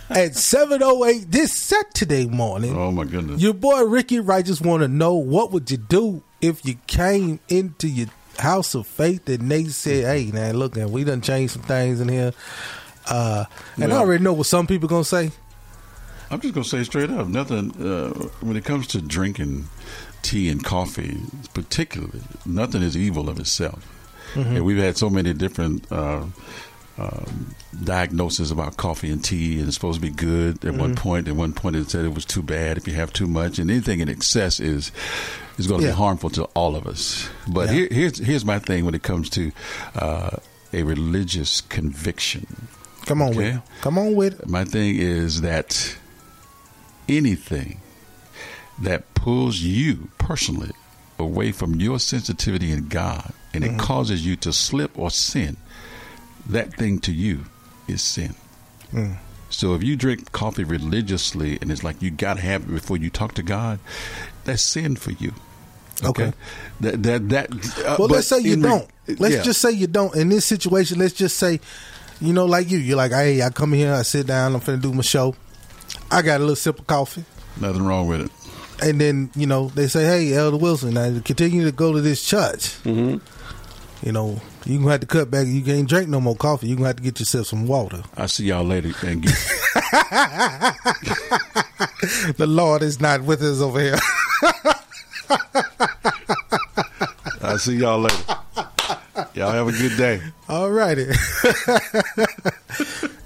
[0.09, 2.75] at 7.08 this Saturday morning.
[2.75, 3.41] Oh my goodness.
[3.41, 7.39] Your boy Ricky Wright just want to know what would you do if you came
[7.49, 8.07] into your
[8.39, 12.01] house of faith and they said, "Hey, now look, man, we done changed some things
[12.01, 12.33] in here,"
[13.07, 13.45] uh,
[13.77, 15.31] and I already know what some people gonna say.
[16.29, 17.71] I'm just gonna say straight up, nothing.
[17.81, 18.09] Uh,
[18.41, 19.67] when it comes to drinking
[20.23, 21.17] tea and coffee,
[21.53, 23.85] particularly, nothing is evil of itself.
[24.33, 24.55] Mhm.
[24.55, 26.23] And we've had so many different uh,
[27.01, 30.97] um, diagnoses about coffee and tea, and it's supposed to be good at one Mhm.
[30.97, 31.27] point.
[31.27, 33.71] At one point, it said it was too bad if you have too much, and
[33.71, 34.91] anything in excess is
[35.57, 35.93] is going to Yeah.
[35.93, 37.27] be harmful to all of us.
[37.47, 37.73] But Yeah.
[37.73, 39.51] here, here's here's my thing when it comes to
[39.95, 40.31] uh,
[40.73, 42.67] a religious conviction.
[43.05, 43.55] Come on with Okay.
[43.57, 43.61] it.
[43.81, 44.47] Come on with it.
[44.49, 45.95] My thing is that
[47.09, 47.79] anything
[48.79, 50.71] that pulls you personally
[51.19, 53.79] away from your sensitivity in God and it Mhm.
[53.79, 55.57] causes you to slip or sin,
[56.51, 57.45] that thing to you
[57.87, 58.35] is sin.
[58.93, 59.17] Mm.
[59.49, 62.97] So if you drink coffee religiously and it's like you got to have it before
[62.97, 63.79] you talk to God,
[64.45, 65.33] that's sin for you.
[66.03, 66.33] Okay.
[66.79, 67.51] That that that.
[67.85, 68.89] Uh, well, let's say you re- don't.
[69.19, 69.41] Let's yeah.
[69.43, 70.15] just say you don't.
[70.15, 71.59] In this situation, let's just say,
[72.19, 74.81] you know, like you, you're like, hey, I come here, I sit down, I'm finna
[74.81, 75.35] do my show.
[76.09, 77.25] I got a little sip of coffee.
[77.59, 78.31] nothing wrong with it.
[78.81, 82.23] And then, you know, they say, hey, Elder Wilson, now continue to go to this
[82.23, 82.81] church.
[82.83, 83.17] Mm-hmm.
[84.05, 85.47] You know, you gonna have to cut back.
[85.47, 86.67] You can't drink no more coffee.
[86.67, 88.03] You gonna have to get yourself some water.
[88.15, 89.33] I see y'all later and get
[92.37, 93.97] the Lord is not with us over here.
[97.43, 98.37] I see y'all later.
[99.33, 100.21] Y'all have a good day.
[100.47, 101.05] All righty.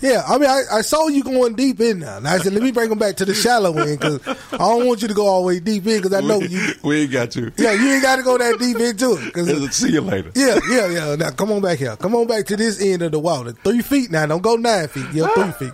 [0.06, 2.18] yeah, I mean, I, I saw you going deep in now.
[2.18, 4.20] And I said, let me bring them back to the shallow end because
[4.54, 6.48] I don't want you to go all the way deep in because I know we,
[6.48, 6.74] you.
[6.84, 7.52] we ain't got to.
[7.58, 9.34] Yeah, you ain't got to go that deep into it.
[9.34, 10.32] 'cause- See you later.
[10.36, 11.16] yeah, yeah, yeah.
[11.16, 11.96] Now come on back here.
[11.98, 13.52] Come on back to this end of the water.
[13.52, 14.26] Three feet now.
[14.26, 15.06] Don't go nine feet.
[15.14, 15.74] Yeah, three feet.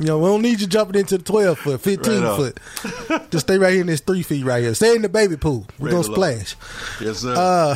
[0.00, 3.30] You know, we don't need you jumping into the twelve foot, fifteen Right foot.
[3.30, 4.74] Just stay right here in this three feet right here.
[4.74, 5.66] Stay in the baby pool.
[5.78, 6.56] We're gonna splash.
[7.00, 7.34] Yes, sir.
[7.36, 7.74] Uh,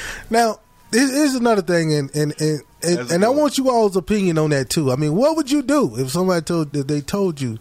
[0.30, 0.60] now,
[0.92, 4.70] here's another thing, and and and, and, and I want you all's opinion on that
[4.70, 4.90] too.
[4.92, 7.58] I mean, what would you do if somebody told if they told you,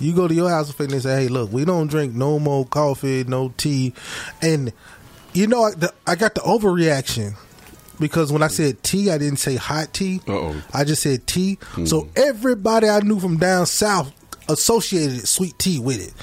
[0.00, 2.66] you go to your house and they say, "Hey, look, we don't drink no more
[2.66, 3.94] coffee, no tea,"
[4.42, 4.72] and
[5.32, 7.34] you know, I, the, I got the overreaction
[8.00, 10.20] because when I said tea, I didn't say hot tea.
[10.26, 10.62] Uh-oh.
[10.72, 11.58] I just said tea.
[11.60, 11.86] Hmm.
[11.86, 14.12] So everybody I knew from down south
[14.48, 16.14] associated sweet tea with it.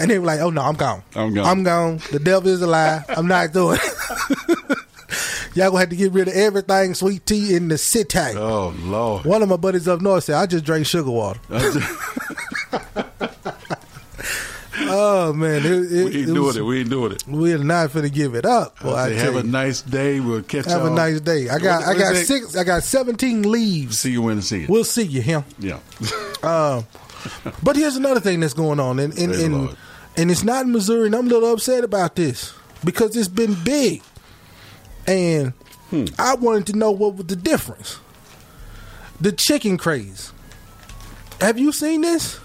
[0.00, 1.02] And they were like, oh no, I'm gone.
[1.16, 1.46] I'm gone.
[1.46, 2.00] I'm gone.
[2.12, 3.04] The devil is a lie.
[3.08, 4.77] I'm not doing it.
[5.58, 8.16] Y'all gonna have to get rid of everything sweet tea in the city.
[8.36, 9.24] Oh Lord.
[9.24, 11.40] One of my buddies up north said, I just drank sugar water.
[14.80, 16.62] oh man, it, it, we ain't it doing was- it.
[16.64, 17.24] We ain't doing it.
[17.26, 18.78] We're not finna give it up.
[18.80, 20.20] Boy, I I say, tell have a nice day.
[20.20, 20.94] We'll catch Have a y'all.
[20.94, 21.48] nice day.
[21.48, 23.98] I got What- I got six I got seventeen leaves.
[23.98, 24.68] See you when to see it.
[24.70, 25.44] We'll see you him.
[25.58, 25.80] Yeah.
[26.42, 26.82] Uh,
[27.64, 29.76] but here's another thing that's going on, and and and,
[30.16, 32.54] and it's not in Missouri, and I'm a little upset about this
[32.84, 34.02] because it's been big,
[35.08, 35.52] and
[35.90, 36.04] Hmm.
[36.18, 37.96] I wanted to know what was the difference.
[39.20, 40.32] The chicken craze.
[41.40, 42.38] Have you seen this?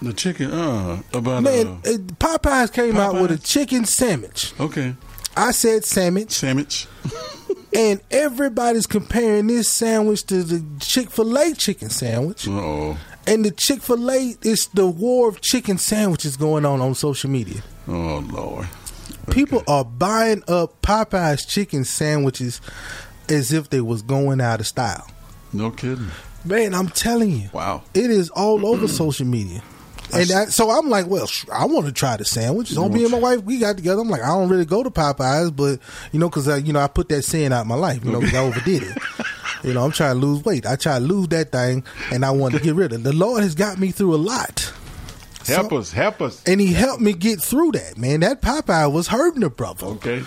[0.00, 0.52] The chicken.
[0.52, 4.52] Uh, about Man, uh, uh, Popeyes came out with a chicken sandwich.
[4.60, 4.94] okay.
[5.36, 6.86] I said sandwich, Sandwich.
[7.74, 12.46] and everybody's comparing this sandwich to the Chick Fil A chicken sandwich.
[12.46, 12.98] Uh oh.
[13.26, 17.30] And the Chick Fil A, it's the war of chicken sandwiches going on on social
[17.30, 17.62] media.
[17.88, 18.68] Oh Lord.
[19.30, 22.60] People are buying up Popeyes chicken sandwiches
[23.28, 25.06] as if they was going out of style.
[25.52, 26.08] No kidding.
[26.44, 27.82] Man, I'm telling you, Wow.
[27.94, 29.62] it is all over social media.
[30.14, 32.68] And I, so I'm like, well, I want to try the sandwich.
[32.68, 34.02] So me and my wife, we got together.
[34.02, 35.78] I'm like, I don't really go to Popeyes, but
[36.12, 38.10] you know, because I, you know, I put that sin out of my life, you
[38.12, 38.98] know, because I overdid it.
[39.64, 40.66] You know, I'm trying to lose weight.
[40.66, 43.04] I try to lose that thing, and I want to get rid of it.
[43.04, 44.72] The Lord has got me through a lot.
[45.46, 45.92] Help So- us.
[45.92, 46.42] Help us.
[46.46, 47.96] and he helped me get through that.
[47.98, 49.86] Man, that Popeye was hurting the brother.
[49.86, 50.22] Okay.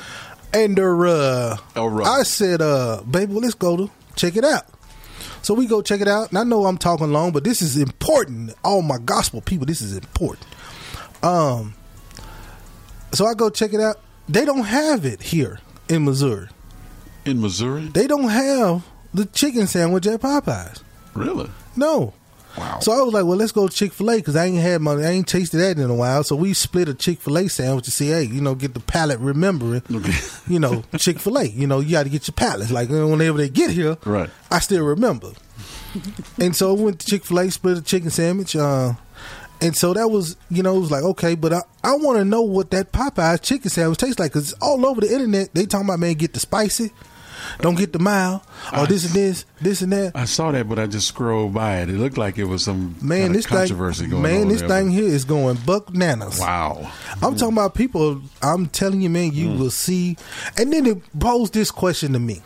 [0.54, 2.08] And uh, All right.
[2.08, 4.64] I said, uh, baby, well, let's go to check it out.
[5.42, 6.30] So we go check it out.
[6.30, 8.54] And I know I'm talking long, but this is important.
[8.64, 10.48] All my gospel people, this is important.
[11.22, 11.74] Um,
[13.12, 14.00] so I go check it out.
[14.28, 15.60] They don't have it here
[15.90, 16.48] in Missouri.
[17.26, 17.88] In Missouri.
[17.88, 20.82] They don't have the chicken sandwich at Popeyes.
[21.14, 21.50] Really?
[21.76, 22.14] No.
[22.58, 22.80] Wow.
[22.80, 24.82] So I was like, well, let's go to Chick Fil A because I ain't had
[24.82, 26.24] my, I ain't tasted that in a while.
[26.24, 28.80] So we split a Chick Fil A sandwich to see, hey, you know, get the
[28.80, 29.82] palate remembering,
[30.48, 31.44] you know, Chick Fil A.
[31.46, 32.72] You know, you got to get your palate.
[32.72, 34.30] Like whenever they get here, Right.
[34.52, 35.32] I still remember.
[36.40, 38.56] and so I went to Chick Fil A, split a chicken sandwich.
[38.56, 38.94] Uh,
[39.62, 42.26] and so that was, you know, it was like okay, but I, I want to
[42.26, 45.88] know what that Popeyes chicken sandwich tastes like because all over the internet they talking
[45.88, 46.92] about man get the spicy,
[47.60, 48.44] don't get the mile,
[48.74, 50.12] oh, or this and this, this and that.
[50.16, 51.90] I saw that, but I just scrolled by it.
[51.90, 54.62] It looked like it was some Man, kind of this controversy thing, going man, this
[54.62, 54.70] there.
[54.70, 56.40] thing here is going buck nanas.
[56.40, 56.92] Wow.
[57.22, 58.22] I'm talking about people.
[58.42, 59.60] I'm telling you, man, you mm.
[59.60, 60.18] will see.
[60.58, 62.42] And then it posed this question to me.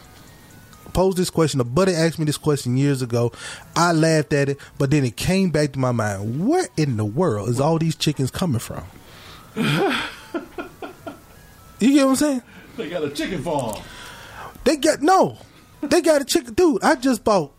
[0.93, 1.59] Posed this question.
[1.59, 3.31] A buddy asked me this question years ago.
[3.75, 6.47] I laughed at it, but then it came back to my mind.
[6.47, 8.83] Where in the world is all these chickens coming from?
[9.55, 9.63] you
[11.93, 12.41] get what I'm saying?
[12.77, 13.81] They got a chicken farm.
[14.69, 15.35] They got no.
[15.81, 16.83] They got a chicken, dude.
[16.83, 17.51] I just bought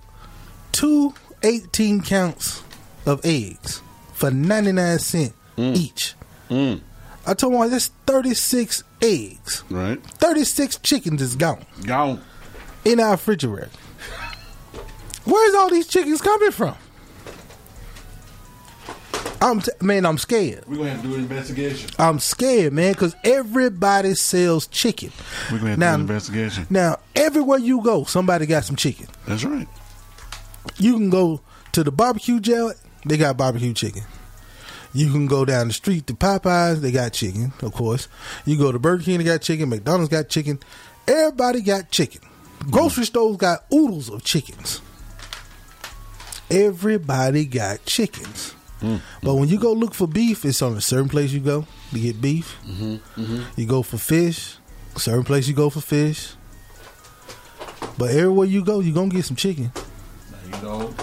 [0.70, 1.12] two
[1.42, 2.62] 18 counts
[3.04, 3.82] of eggs
[4.12, 5.76] for 99 cent mm.
[5.76, 6.14] each.
[6.48, 6.80] Mm.
[7.26, 9.64] I told my that's 36 eggs.
[9.68, 10.00] Right.
[10.00, 12.22] 36 chickens is gone Gone.
[12.84, 13.70] in our refrigerator.
[15.24, 16.76] Where's all these chickens coming from?
[19.42, 20.64] I'm t- man, I'm scared.
[20.66, 21.90] We're gonna have to do an investigation.
[21.98, 25.12] I'm scared, man, because everybody sells chicken.
[25.50, 26.66] We're gonna have to Now- do an investigation.
[26.68, 29.06] Now, everywhere you go, somebody got some chicken.
[29.26, 29.66] That's right.
[30.78, 31.40] You can go
[31.72, 32.76] to the barbecue joint,
[33.06, 34.02] they got barbecue chicken.
[34.92, 38.08] You can go down the street to Popeyes, they got chicken, of course.
[38.44, 39.68] You go to Burger King, they got chicken.
[39.70, 40.58] McDonald's got chicken.
[41.08, 42.20] Everybody got chicken.
[42.70, 44.80] Grocery stores got oodles of chickens.
[46.50, 48.54] Everybody got chickens.
[48.80, 49.26] Mm-hmm.
[49.26, 51.98] But when you go look for beef, it's on a certain place you go to
[52.00, 52.58] get beef.
[52.66, 53.20] Mm-hmm.
[53.20, 53.60] Mm-hmm.
[53.60, 54.56] You go for fish,
[54.96, 56.34] certain place you go for fish.
[57.98, 59.72] But everywhere you go, you're going to get some chicken.
[60.30, 60.94] Now, you know,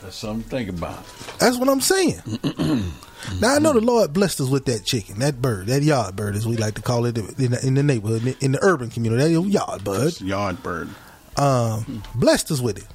[0.00, 1.04] that's something to think about.
[1.38, 2.20] That's what I'm saying.
[3.40, 6.34] now I know the Lord blessed us with that chicken, that bird, that yard bird,
[6.34, 9.34] as we like to call it in the, in the neighborhood, in the urban community,
[9.34, 10.20] that yard bird.
[10.20, 10.88] Yard bird.
[11.36, 12.86] Um, blessed us with it,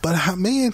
[0.00, 0.72] but man,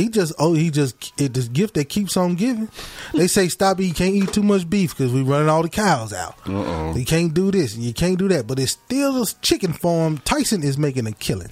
[0.00, 2.68] he just oh he just it this gift that keeps on giving.
[3.14, 6.12] They say stop eating, can't eat too much beef because we running all the cows
[6.12, 6.36] out.
[6.48, 6.96] Uh oh.
[6.96, 10.18] You can't do this and you can't do that, but it's still a chicken farm.
[10.18, 11.50] Tyson is making a killing,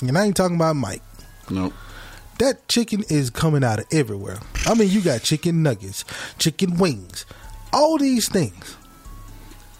[0.00, 1.02] and I ain't talking about Mike.
[1.50, 1.72] Nope.
[2.38, 4.38] That chicken is coming out of everywhere.
[4.66, 6.04] I mean, you got chicken nuggets,
[6.38, 7.26] chicken wings,
[7.72, 8.76] all these things,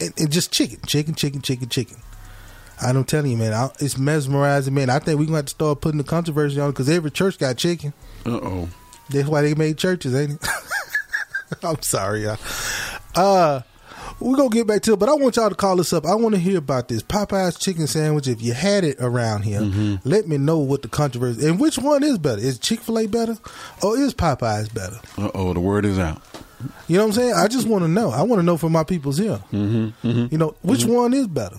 [0.00, 1.96] and, and just chicken, chicken, chicken, chicken, chicken.
[2.80, 4.90] I'm telling you, man, I, it's mesmerizing, man.
[4.90, 7.56] I think we're gonna have to start putting the controversy on because every church got
[7.56, 7.92] chicken.
[8.26, 8.68] Uh oh.
[9.10, 10.48] That's why they made churches, ain't it?
[11.62, 12.38] I'm sorry, y'all.
[13.14, 13.60] Uh,
[14.20, 16.06] we're gonna get back to it, but I want y'all to call us up.
[16.06, 18.28] I want to hear about this Popeyes chicken sandwich.
[18.28, 19.60] If you had it around here,
[20.04, 22.40] let me know what the controversy and which one is better.
[22.40, 23.36] Is Chick Fil A better,
[23.82, 24.98] or is Popeyes better?
[25.18, 25.52] Uh oh.
[25.52, 26.22] The word is out.
[26.88, 27.34] You know what I'm saying?
[27.34, 28.10] I just want to know.
[28.10, 29.40] I want to know from my people's here.
[29.52, 30.26] Mm-hmm.
[30.30, 31.58] You know, which one is better,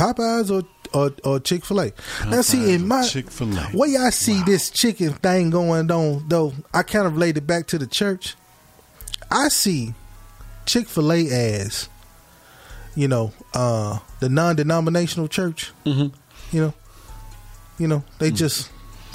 [0.00, 1.92] Popeyes or or, or Chick Fil A?
[2.26, 3.76] Now, see, in my Chick-fil-A.
[3.76, 7.66] way I see this chicken thing going on, though, I kind of relate it back
[7.68, 8.34] to the church.
[9.30, 9.94] I see
[10.66, 11.88] Chick Fil A as,
[12.96, 15.72] you know, uh, the non-denominational church.
[15.86, 16.16] Mm-hmm.
[16.56, 16.74] You know,
[17.78, 18.70] you know, they just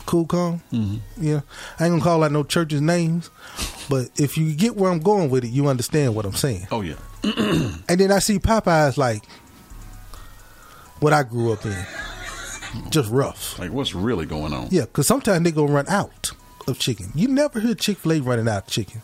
[0.06, 0.62] cool, calm.
[0.72, 0.98] Mm-hmm.
[1.24, 1.41] Yeah,
[1.80, 3.30] I ain't gonna call out no churches' names,
[3.90, 6.68] but if you get where I'm going with it, you understand what I'm saying.
[6.72, 6.95] Oh yeah.
[7.24, 9.24] And then I see Popeyes like
[11.00, 11.76] what I grew up in,
[12.90, 13.58] just rough.
[13.60, 14.68] Like what's really going on?
[14.72, 16.32] Yeah, because sometimes they gonna run out
[16.68, 17.12] of chicken.
[17.16, 19.02] You never hear Chick Fil A running out of chicken.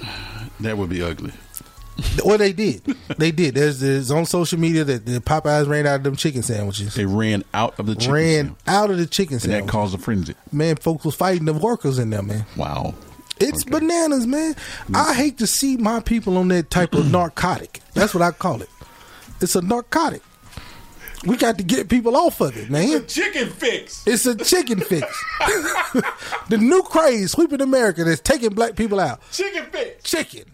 [0.60, 1.32] That would be ugly.
[2.24, 2.82] Well, they did.
[3.18, 3.54] They did.
[3.54, 6.94] There's, there's on social media that the Popeyes ran out of them chicken sandwiches.
[6.94, 8.12] They ran out of the chicken.
[8.14, 8.58] ran sandwich.
[8.66, 9.64] out of the chicken and sandwich.
[9.66, 10.34] that caused a frenzy.
[10.50, 12.46] man, folks was fighting the workers in there, man.
[12.56, 12.94] Wow.
[13.38, 14.54] It's bananas, man.
[14.94, 17.80] I hate to see my people on that type of narcotic.
[17.94, 18.70] That's what I call it.
[19.40, 20.22] It's a narcotic.
[21.24, 23.06] We got to get people off of it, man.
[23.06, 24.04] Chicken fix.
[24.06, 25.06] It's a chicken fix.
[26.48, 29.20] the new craze sweeping America that's taking black people out.
[29.30, 30.02] Chicken fix.
[30.02, 30.44] Chicken.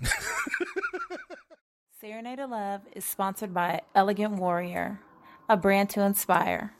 [2.00, 5.00] Serenade of Love is sponsored by Elegant Warrior,
[5.48, 6.74] a brand to inspire.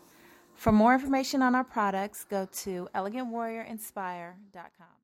[0.55, 4.98] For more information on our products, go to elegantwarriorinspire.com.